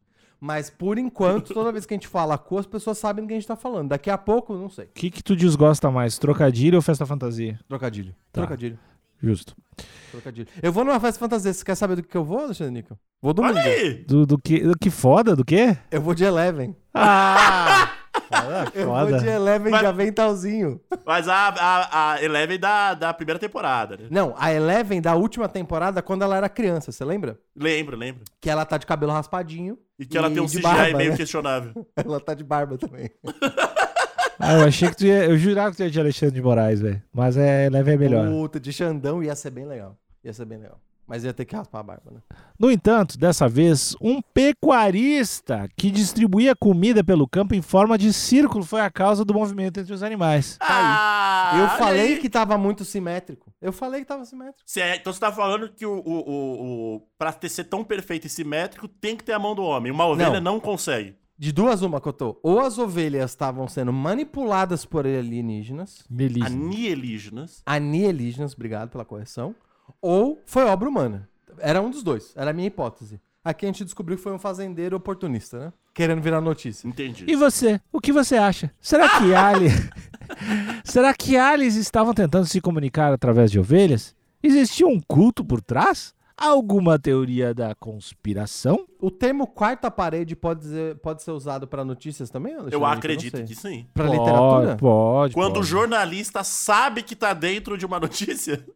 Mas 0.45 0.69
por 0.69 0.99
enquanto, 0.99 1.55
toda 1.55 1.73
vez 1.73 1.87
que 1.87 1.95
a 1.95 1.97
gente 1.97 2.07
fala 2.07 2.37
cu, 2.37 2.59
as 2.59 2.67
pessoas 2.67 2.99
sabem 2.99 3.25
do 3.25 3.29
que 3.29 3.33
a 3.33 3.37
gente 3.39 3.47
tá 3.47 3.57
falando. 3.57 3.89
Daqui 3.89 4.11
a 4.11 4.19
pouco, 4.19 4.55
não 4.55 4.69
sei. 4.69 4.85
O 4.85 4.89
que, 4.93 5.11
que 5.11 5.23
tu 5.23 5.35
desgosta 5.35 5.91
mais? 5.91 6.19
Trocadilho 6.19 6.77
ou 6.77 6.83
festa 6.83 7.07
fantasia? 7.07 7.59
Trocadilho. 7.67 8.15
Tá. 8.31 8.43
Trocadilho. 8.43 8.79
Justo. 9.23 9.57
Trocadilho. 10.11 10.47
Eu 10.63 10.71
vou 10.71 10.85
numa 10.85 11.01
festa 11.01 11.19
fantasia. 11.19 11.51
Você 11.51 11.65
quer 11.65 11.75
saber 11.75 11.97
do 11.97 12.03
que 12.03 12.11
que 12.11 12.17
eu 12.19 12.27
vou, 12.27 12.41
Alexandre 12.41 12.75
Nico? 12.75 12.99
Vou 13.23 13.33
domingo. 13.33 13.59
Olha 13.59 13.71
aí! 13.73 14.05
Do, 14.07 14.27
do 14.27 14.37
que, 14.37 14.61
do 14.61 14.77
que 14.79 14.91
foda? 14.91 15.35
Do 15.35 15.47
quê? 15.47 15.79
Eu 15.91 16.03
vou 16.03 16.15
de 16.15 16.25
Eleven. 16.25 16.77
Ah! 16.93 17.93
foda, 18.29 18.73
Eu 18.75 18.87
vou 18.87 19.19
de. 19.19 19.27
Eleven 19.29 19.71
Mas- 19.71 19.81
de 19.81 19.87
aventalzinho. 19.87 20.81
Mas 21.05 21.29
a, 21.29 21.49
a, 21.49 22.13
a 22.13 22.23
Eleven 22.23 22.59
da, 22.59 22.95
da 22.95 23.15
primeira 23.15 23.39
temporada, 23.39 23.97
né? 23.97 24.07
Não, 24.11 24.35
a 24.39 24.53
Eleven 24.53 25.01
da 25.01 25.15
última 25.15 25.49
temporada, 25.49 26.03
quando 26.03 26.23
ela 26.23 26.37
era 26.37 26.49
criança, 26.49 26.91
você 26.93 27.05
lembra? 27.05 27.39
Lembro, 27.57 27.97
lembro. 27.97 28.23
Que 28.41 28.51
ela 28.51 28.65
tá 28.65 28.79
de 28.79 28.87
cabelo 28.87 29.13
raspadinho. 29.13 29.79
E 29.99 30.05
que 30.05 30.19
ela 30.19 30.29
tem 30.31 30.41
um 30.43 30.47
CGI 30.47 30.61
barba, 30.61 30.99
meio 30.99 31.11
né? 31.13 31.17
questionável. 31.17 31.87
Ela 31.95 32.19
tá 32.19 32.35
de 32.35 32.43
barba 32.43 32.77
também. 32.77 33.09
Ah, 34.37 34.55
eu 34.55 34.65
achei 34.65 34.89
que 34.91 34.97
tu 34.97 35.05
ia. 35.07 35.25
Eu 35.27 35.39
jurava 35.39 35.71
que 35.71 35.77
tu 35.77 35.85
ia 35.85 35.91
de 35.91 36.01
Alexandre 36.01 36.35
de 36.35 36.43
Moraes, 36.43 36.81
velho. 36.81 37.01
Mas 37.13 37.37
é 37.37 37.71
leve 37.71 37.93
é 37.93 37.97
melhor. 37.97 38.29
Puta, 38.29 38.59
de 38.59 38.73
Xandão 38.73 39.23
ia 39.23 39.35
ser 39.37 39.51
bem 39.51 39.65
legal. 39.65 39.97
Ia 40.25 40.33
ser 40.33 40.45
bem 40.45 40.59
legal. 40.59 40.81
Mas 41.07 41.23
ia 41.23 41.35
ter 41.35 41.45
que 41.45 41.55
raspar 41.55 41.81
a 41.81 41.83
barba, 41.83 42.11
né? 42.13 42.21
No 42.59 42.71
entanto, 42.71 43.19
dessa 43.19 43.47
vez, 43.49 43.95
um 44.01 44.23
pecuarista 44.23 45.69
que 45.77 45.91
distribuía 45.91 46.55
comida 46.57 47.05
pelo 47.05 47.29
campo 47.29 47.55
em 47.55 47.61
forma 47.63 47.99
de 47.99 48.13
círculo 48.13 48.65
foi 48.65 48.81
a 48.81 48.91
causa 48.91 49.25
do 49.25 49.35
movimento 49.35 49.79
entre 49.81 49.93
os 49.93 50.03
animais. 50.03 50.57
Ah, 50.61 51.59
eu 51.61 51.69
falei 51.79 52.15
aí. 52.15 52.19
que 52.21 52.31
tava 52.31 52.57
muito 52.57 52.85
simétrico. 52.85 53.53
Eu 53.61 53.73
falei 53.73 54.01
que 54.01 54.07
tava 54.07 54.25
simétrico. 54.25 54.61
Cê 54.65 54.81
é- 54.81 54.97
então 54.97 55.13
você 55.13 55.21
tá 55.21 55.31
falando 55.31 55.69
que 55.69 55.85
o, 55.85 55.93
o, 55.99 56.13
o, 56.31 56.95
o- 56.97 57.01
pra 57.19 57.33
ter, 57.33 57.49
ser 57.49 57.65
tão 57.65 57.85
perfeito 57.85 58.27
e 58.27 58.31
simétrico, 58.31 58.89
tem 58.89 59.17
que 59.17 59.25
ter 59.25 59.33
a 59.35 59.39
mão 59.39 59.55
do 59.55 59.63
homem. 59.63 59.93
Uma 59.93 60.07
ovelha 60.07 60.41
não, 60.41 60.59
consegue. 60.59 61.15
De 61.37 61.53
duas 61.53 61.83
uma, 61.83 62.01
Cotô. 62.01 62.39
Ou 62.43 62.61
as 62.61 62.79
ovelhas 62.79 63.31
estavam 63.33 63.67
sendo 63.69 63.93
manipuladas 63.93 64.85
por 64.85 65.05
alienígenas, 65.07 66.05
Beleza. 66.09 66.47
Anielígenas. 66.47 67.61
alienígenas, 67.67 68.55
obrigado 68.55 68.91
pela 68.91 69.05
correção, 69.05 69.55
ou 70.01 70.41
foi 70.47 70.65
obra 70.65 70.89
humana. 70.89 71.29
Era 71.59 71.81
um 71.81 71.91
dos 71.91 72.03
dois. 72.03 72.33
Era 72.37 72.51
a 72.51 72.55
minha 72.55 72.69
hipótese. 72.69 73.21
Aqui 73.45 73.67
a 73.67 73.69
gente 73.69 73.85
descobriu 73.85 74.17
que 74.17 74.23
foi 74.23 74.33
um 74.33 74.39
fazendeiro 74.39 74.97
oportunista, 74.97 75.59
né? 75.59 75.73
Querendo 75.93 76.23
virar 76.23 76.41
notícia. 76.41 76.89
Entendi. 76.89 77.25
E 77.29 77.37
você? 77.37 77.81
O 77.93 78.01
que 78.01 78.13
você 78.13 78.37
acha? 78.37 78.71
Será 78.81 79.19
que 79.19 79.33
Ali... 79.35 79.69
Será 80.85 81.13
que 81.15 81.37
aliens 81.37 81.77
estavam 81.77 82.15
tentando 82.15 82.47
se 82.47 82.61
comunicar 82.61 83.13
através 83.13 83.51
de 83.51 83.59
ovelhas? 83.61 84.17
Existia 84.43 84.87
um 84.87 85.01
culto 85.01 85.45
por 85.45 85.61
trás? 85.61 86.15
Alguma 86.37 86.99
teoria 86.99 87.55
da 87.55 87.75
conspiração? 87.77 88.87
O 89.01 89.11
termo 89.11 89.47
quarta 89.47 89.89
parede 89.91 90.35
pode 90.35 90.65
ser, 90.67 90.97
pode 90.97 91.23
ser 91.23 91.31
usado 91.31 91.69
para 91.69 91.85
notícias 91.85 92.29
também, 92.29 92.53
Alexandre? 92.55 92.75
Eu 92.75 92.85
acredito 92.85 93.45
que 93.45 93.55
sim. 93.55 93.87
Pra 93.95 94.07
Pode, 94.07 94.19
literatura? 94.19 94.77
Pode. 94.77 95.35
Quando 95.35 95.53
o 95.53 95.55
pode. 95.61 95.67
jornalista 95.67 96.43
sabe 96.43 97.03
que 97.03 97.15
tá 97.15 97.33
dentro 97.33 97.79
de 97.79 97.87
uma 97.87 98.01
notícia. 98.01 98.67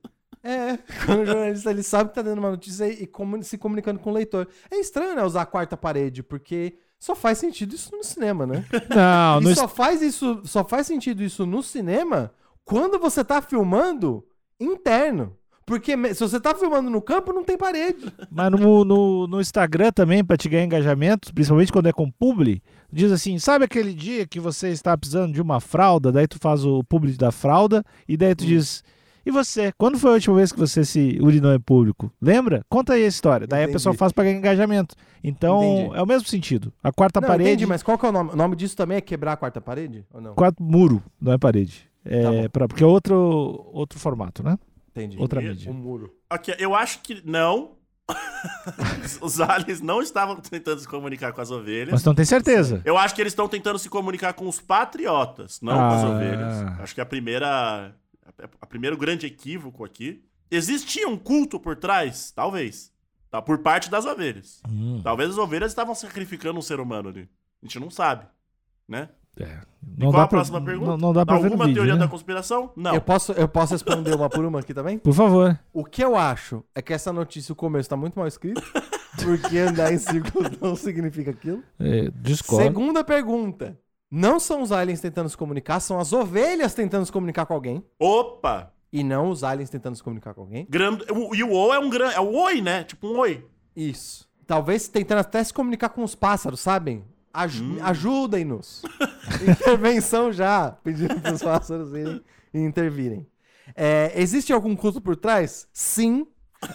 É, 0.42 0.78
quando 1.06 1.22
o 1.22 1.26
jornalista 1.26 1.70
ele 1.70 1.82
sabe 1.82 2.10
que 2.10 2.14
tá 2.14 2.22
dando 2.22 2.38
uma 2.38 2.50
notícia 2.50 2.86
e 2.86 3.08
se 3.42 3.58
comunicando 3.58 3.98
com 4.00 4.10
o 4.10 4.14
leitor. 4.14 4.48
É 4.70 4.76
estranho, 4.78 5.14
né, 5.14 5.24
usar 5.24 5.42
a 5.42 5.46
quarta 5.46 5.76
parede, 5.76 6.22
porque 6.22 6.78
só 6.98 7.14
faz 7.14 7.38
sentido 7.38 7.74
isso 7.74 7.90
no 7.96 8.02
cinema, 8.02 8.46
né? 8.46 8.64
Não, 8.94 9.40
e 9.40 9.44
no 9.44 9.54
só 9.54 9.68
faz 9.68 10.02
isso, 10.02 10.40
só 10.44 10.64
faz 10.64 10.86
sentido 10.86 11.22
isso 11.22 11.46
no 11.46 11.62
cinema 11.62 12.32
quando 12.64 12.98
você 12.98 13.24
tá 13.24 13.40
filmando 13.40 14.24
interno. 14.60 15.36
Porque 15.64 15.92
se 16.14 16.20
você 16.20 16.40
tá 16.40 16.54
filmando 16.54 16.88
no 16.88 17.02
campo, 17.02 17.30
não 17.30 17.44
tem 17.44 17.58
parede. 17.58 18.10
Mas 18.30 18.50
no, 18.50 18.86
no, 18.86 19.26
no 19.26 19.38
Instagram 19.38 19.92
também, 19.92 20.24
pra 20.24 20.34
te 20.34 20.48
ganhar 20.48 20.64
engajamento, 20.64 21.32
principalmente 21.34 21.70
quando 21.70 21.88
é 21.88 21.92
com 21.92 22.10
publi, 22.10 22.62
diz 22.90 23.12
assim, 23.12 23.38
sabe 23.38 23.66
aquele 23.66 23.92
dia 23.92 24.26
que 24.26 24.40
você 24.40 24.70
está 24.70 24.96
precisando 24.96 25.30
de 25.34 25.42
uma 25.42 25.60
fralda, 25.60 26.10
daí 26.10 26.26
tu 26.26 26.38
faz 26.40 26.64
o 26.64 26.82
publi 26.84 27.12
da 27.18 27.30
fralda, 27.30 27.84
e 28.08 28.16
daí 28.16 28.32
Hum. 28.32 28.36
tu 28.36 28.46
diz, 28.46 28.82
e 29.28 29.30
você, 29.30 29.72
quando 29.76 29.98
foi 29.98 30.10
a 30.10 30.14
última 30.14 30.36
vez 30.36 30.50
que 30.50 30.58
você 30.58 30.84
se 30.84 31.18
urinou 31.20 31.52
em 31.54 31.60
público? 31.60 32.10
Lembra? 32.20 32.62
Conta 32.68 32.94
aí 32.94 33.04
a 33.04 33.06
história. 33.06 33.46
Daí 33.46 33.60
a 33.60 33.62
Entendi. 33.64 33.74
pessoa 33.74 33.94
faz 33.94 34.10
pra 34.12 34.24
ganhar 34.24 34.38
engajamento. 34.38 34.94
Então, 35.22 35.62
Entendi. 35.62 35.96
é 35.98 36.02
o 36.02 36.06
mesmo 36.06 36.26
sentido. 36.28 36.72
A 36.82 36.90
quarta 36.90 37.20
não, 37.20 37.28
parede, 37.28 37.50
entendi, 37.50 37.66
mas 37.66 37.82
qual 37.82 37.98
que 37.98 38.06
é 38.06 38.08
o 38.08 38.12
nome? 38.12 38.30
O 38.32 38.36
nome 38.36 38.56
disso 38.56 38.76
também 38.76 38.96
é 38.96 39.00
quebrar 39.00 39.32
a 39.32 39.36
quarta 39.36 39.60
parede? 39.60 40.04
Ou 40.12 40.20
não? 40.20 40.34
quarto 40.34 40.62
muro, 40.62 41.02
não 41.20 41.32
é 41.32 41.38
parede. 41.38 41.88
É, 42.04 42.42
Tá 42.44 42.48
pra, 42.50 42.68
porque 42.68 42.82
é 42.82 42.86
outro, 42.86 43.14
outro 43.72 43.98
formato, 43.98 44.42
né? 44.42 44.58
Entendi. 44.90 45.18
Outra 45.18 45.40
Um 45.40 45.44
mídia. 45.44 45.72
muro. 45.72 46.12
Ok, 46.32 46.54
eu 46.58 46.74
acho 46.74 47.00
que 47.02 47.20
não. 47.24 47.72
Os 49.20 49.40
aliens 49.40 49.80
não 49.82 50.00
estavam 50.00 50.36
tentando 50.36 50.80
se 50.80 50.88
comunicar 50.88 51.32
com 51.32 51.40
as 51.40 51.50
ovelhas. 51.50 51.92
Mas 51.92 52.04
não 52.04 52.14
tem 52.14 52.24
certeza. 52.24 52.80
Eu 52.84 52.96
acho 52.96 53.14
que 53.14 53.20
eles 53.20 53.32
estão 53.32 53.46
tentando 53.48 53.78
se 53.78 53.88
comunicar 53.90 54.32
com 54.32 54.48
os 54.48 54.60
patriotas, 54.60 55.60
não 55.60 55.74
com 55.74 55.80
as 55.94 56.04
Ah. 56.04 56.08
ovelhas. 56.08 56.80
Acho 56.80 56.94
que 56.94 57.00
a 57.00 57.06
primeira. 57.06 57.94
A, 58.28 58.48
a 58.62 58.66
primeiro 58.66 58.96
grande 58.96 59.26
equívoco 59.26 59.84
aqui. 59.84 60.22
Existia 60.50 61.08
um 61.08 61.16
culto 61.18 61.58
por 61.60 61.76
trás? 61.76 62.30
Talvez. 62.30 62.92
Tá, 63.30 63.42
por 63.42 63.58
parte 63.58 63.90
das 63.90 64.06
ovelhas. 64.06 64.62
Hum, 64.68 65.00
Talvez 65.02 65.30
as 65.30 65.38
ovelhas 65.38 65.70
estavam 65.70 65.94
sacrificando 65.94 66.58
um 66.58 66.62
ser 66.62 66.80
humano 66.80 67.10
ali. 67.10 67.28
A 67.62 67.66
gente 67.66 67.78
não 67.78 67.90
sabe. 67.90 68.24
Né? 68.88 69.08
é. 69.38 69.60
E 69.96 70.02
Não 70.02 70.10
qual 70.10 70.12
dá 70.12 70.22
a 70.22 70.28
pra- 70.28 70.38
próxima 70.38 70.60
pergunta? 70.64 70.90
Não, 70.92 70.96
não 70.96 71.12
dá 71.12 71.24
pra 71.26 71.36
ver 71.36 71.42
no 71.42 71.46
Alguma 71.48 71.66
vídeo, 71.66 71.76
teoria 71.80 71.94
né? 71.94 72.00
da 72.00 72.08
conspiração? 72.08 72.72
Não. 72.74 72.94
Eu, 72.94 73.00
posso, 73.02 73.32
eu 73.32 73.46
posso 73.46 73.74
responder 73.74 74.14
uma 74.14 74.28
por 74.30 74.44
uma 74.44 74.60
aqui 74.60 74.72
também? 74.72 74.98
Por 74.98 75.12
favor. 75.12 75.58
O 75.72 75.84
que 75.84 76.02
eu 76.02 76.16
acho 76.16 76.64
é 76.74 76.80
que 76.80 76.92
essa 76.94 77.12
notícia, 77.12 77.52
o 77.52 77.56
começo 77.56 77.88
tá 77.88 77.96
muito 77.96 78.18
mal 78.18 78.26
escrito. 78.26 78.62
Porque 79.22 79.58
andar 79.58 79.92
em 79.92 79.98
círculos 79.98 80.50
não 80.60 80.74
significa 80.76 81.30
aquilo. 81.32 81.62
É, 81.78 82.10
discordo. 82.14 82.64
Segunda 82.64 83.04
pergunta. 83.04 83.78
Não 84.10 84.40
são 84.40 84.62
os 84.62 84.72
aliens 84.72 85.00
tentando 85.00 85.28
se 85.28 85.36
comunicar, 85.36 85.80
são 85.80 85.98
as 86.00 86.12
ovelhas 86.12 86.74
tentando 86.74 87.04
se 87.04 87.12
comunicar 87.12 87.44
com 87.46 87.54
alguém. 87.54 87.84
Opa! 87.98 88.72
E 88.90 89.04
não 89.04 89.28
os 89.28 89.44
aliens 89.44 89.68
tentando 89.68 89.96
se 89.96 90.02
comunicar 90.02 90.32
com 90.32 90.40
alguém. 90.40 90.66
Grande... 90.68 91.04
o- 91.12 91.34
E 91.34 91.42
o 91.44 91.52
O 91.52 91.74
é 91.74 91.78
um 91.78 91.90
grande. 91.90 92.14
É 92.14 92.20
o 92.20 92.32
oi, 92.34 92.60
né? 92.62 92.84
Tipo 92.84 93.06
um 93.08 93.18
oi. 93.18 93.46
Isso. 93.76 94.26
Talvez 94.46 94.88
tentando 94.88 95.18
até 95.18 95.44
se 95.44 95.52
comunicar 95.52 95.90
com 95.90 96.02
os 96.02 96.14
pássaros, 96.14 96.60
sabem? 96.60 97.04
Aj- 97.34 97.60
Hum. 97.62 97.76
Ajudem-nos. 97.82 98.82
Intervenção 99.46 100.32
já. 100.32 100.70
Pedindo 100.82 101.20
para 101.20 101.34
os 101.34 101.42
pássaros 101.42 101.92
irem 101.92 102.22
e 102.54 102.58
intervirem. 102.60 103.26
É, 103.76 104.10
existe 104.16 104.54
algum 104.54 104.74
culto 104.74 105.02
por 105.02 105.16
trás? 105.16 105.68
Sim. 105.70 106.26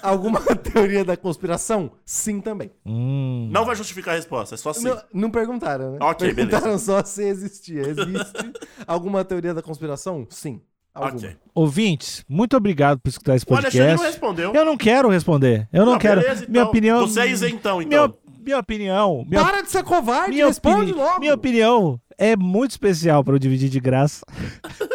Alguma 0.02 0.40
teoria 0.56 1.04
da 1.04 1.18
conspiração? 1.18 1.92
Sim 2.06 2.40
também. 2.40 2.72
Hum. 2.86 3.50
Não 3.52 3.66
vai 3.66 3.76
justificar 3.76 4.14
a 4.14 4.18
resposta, 4.18 4.56
é 4.56 4.58
só 4.58 4.72
sim. 4.74 4.86
Não, 4.88 5.02
não 5.14 5.30
perguntaram, 5.32 5.92
né? 5.94 5.98
Ok, 6.02 6.34
perguntaram 6.34 6.78
só 6.80 7.04
se 7.04 7.24
existia. 7.24 7.82
Existe 7.82 8.54
alguma 8.88 9.26
teoria 9.26 9.54
da 9.54 9.62
conspiração? 9.62 10.26
Sim. 10.30 10.62
Alguma. 10.96 11.16
Ok. 11.18 11.36
Ouvintes, 11.56 12.24
muito 12.30 12.56
obrigado 12.56 13.00
por 13.00 13.10
escutar 13.10 13.36
esse 13.36 13.46
O 13.50 13.54
Alexandre 13.56 13.80
não 13.80 13.88
podcast. 13.98 14.12
respondeu. 14.14 14.54
Eu 14.54 14.64
não 14.66 14.78
quero 14.78 15.10
responder. 15.10 15.68
Eu 15.74 15.86
não, 15.86 15.94
Não, 15.94 16.00
quero. 16.00 16.22
beleza, 16.22 16.46
minha 16.48 16.62
então. 16.62 16.70
opinião. 16.70 17.00
Você 17.08 17.20
é 17.22 17.28
isentão, 17.28 17.82
então. 17.82 18.08
Minha, 18.08 18.42
minha 18.46 18.60
opinião. 18.60 19.26
Minha, 19.28 19.44
Para 19.44 19.62
de 19.64 19.72
ser 19.72 19.84
covarde, 19.84 20.30
minha, 20.32 20.46
responde 20.46 20.92
opini- 20.92 20.94
logo. 20.94 21.20
minha 21.20 21.34
opinião 21.34 22.00
é 22.16 22.36
muito 22.38 22.72
especial 22.72 23.24
para 23.24 23.34
eu 23.34 23.40
dividir 23.40 23.70
de 23.70 23.80
graça. 23.80 24.24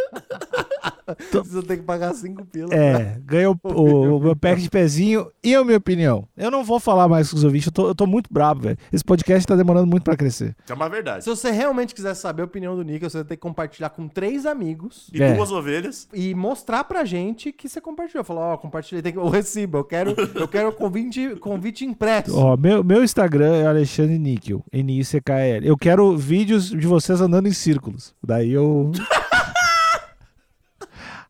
Você 1.32 1.62
tem 1.62 1.76
que 1.78 1.82
pagar 1.84 2.14
5 2.14 2.44
pilas. 2.46 2.70
É, 2.70 3.18
ganhou 3.24 3.56
o, 3.62 3.68
o, 3.72 4.16
o 4.16 4.20
meu 4.20 4.36
pack 4.36 4.60
de 4.60 4.70
pezinho 4.70 5.26
e 5.42 5.54
a 5.54 5.64
minha 5.64 5.78
opinião. 5.78 6.26
Eu 6.36 6.50
não 6.50 6.62
vou 6.64 6.78
falar 6.80 7.08
mais 7.08 7.30
com 7.30 7.36
os 7.36 7.44
ouvintes, 7.44 7.66
eu 7.66 7.72
tô, 7.72 7.88
eu 7.88 7.94
tô 7.94 8.06
muito 8.06 8.32
brabo, 8.32 8.62
velho. 8.62 8.78
Esse 8.92 9.04
podcast 9.04 9.46
tá 9.46 9.56
demorando 9.56 9.86
muito 9.86 10.04
pra 10.04 10.16
crescer. 10.16 10.54
É 10.68 10.74
uma 10.74 10.88
verdade. 10.88 11.24
Se 11.24 11.30
você 11.30 11.50
realmente 11.50 11.94
quiser 11.94 12.14
saber 12.14 12.42
a 12.42 12.44
opinião 12.44 12.76
do 12.76 12.82
Nick, 12.82 13.02
você 13.04 13.18
vai 13.18 13.24
ter 13.24 13.36
que 13.36 13.42
compartilhar 13.42 13.90
com 13.90 14.06
três 14.08 14.46
amigos 14.46 15.10
E 15.12 15.22
É. 15.22 15.32
duas 15.34 15.50
ovelhas. 15.52 16.08
e 16.12 16.34
mostrar 16.34 16.84
pra 16.84 17.04
gente 17.04 17.52
que 17.52 17.68
você 17.68 17.80
compartilhou. 17.80 18.24
Falar, 18.24 18.54
ó, 18.54 18.56
compartilhei, 18.56 19.02
tem 19.02 19.12
que... 19.12 19.18
o 19.18 19.28
recibo, 19.28 19.78
eu 19.78 19.84
quero, 19.84 20.14
eu 20.34 20.48
quero 20.48 20.72
convite, 20.72 21.36
convite 21.36 21.84
impresso. 21.84 22.36
Ó, 22.36 22.56
meu, 22.56 22.82
meu 22.84 23.02
Instagram 23.04 23.54
é 23.56 23.66
Alexandre 23.66 24.18
Níquel, 24.18 24.64
N-I-C-K-L. 24.72 25.66
Eu 25.66 25.76
quero 25.76 26.16
vídeos 26.16 26.70
de 26.70 26.86
vocês 26.86 27.20
andando 27.20 27.48
em 27.48 27.52
círculos. 27.52 28.14
Daí 28.24 28.52
eu. 28.52 28.90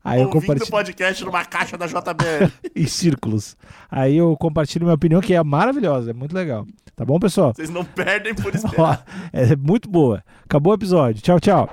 Aí 0.03 0.21
eu 0.21 0.27
ouvindo 0.27 0.41
compartilho 0.41 0.71
podcast 0.71 1.25
numa 1.25 1.45
caixa 1.45 1.77
da 1.77 1.85
JBL. 1.85 2.51
em 2.75 2.87
círculos. 2.87 3.57
Aí 3.91 4.17
eu 4.17 4.35
compartilho 4.37 4.85
minha 4.85 4.95
opinião, 4.95 5.21
que 5.21 5.33
é 5.33 5.43
maravilhosa, 5.43 6.11
é 6.11 6.13
muito 6.13 6.33
legal. 6.33 6.65
Tá 6.95 7.05
bom, 7.05 7.19
pessoal? 7.19 7.53
Vocês 7.55 7.69
não 7.69 7.85
perdem 7.85 8.33
por 8.35 8.53
esperar. 8.55 9.05
é 9.31 9.55
muito 9.55 9.89
boa. 9.89 10.23
Acabou 10.43 10.73
o 10.73 10.75
episódio. 10.75 11.21
Tchau, 11.21 11.39
tchau. 11.39 11.69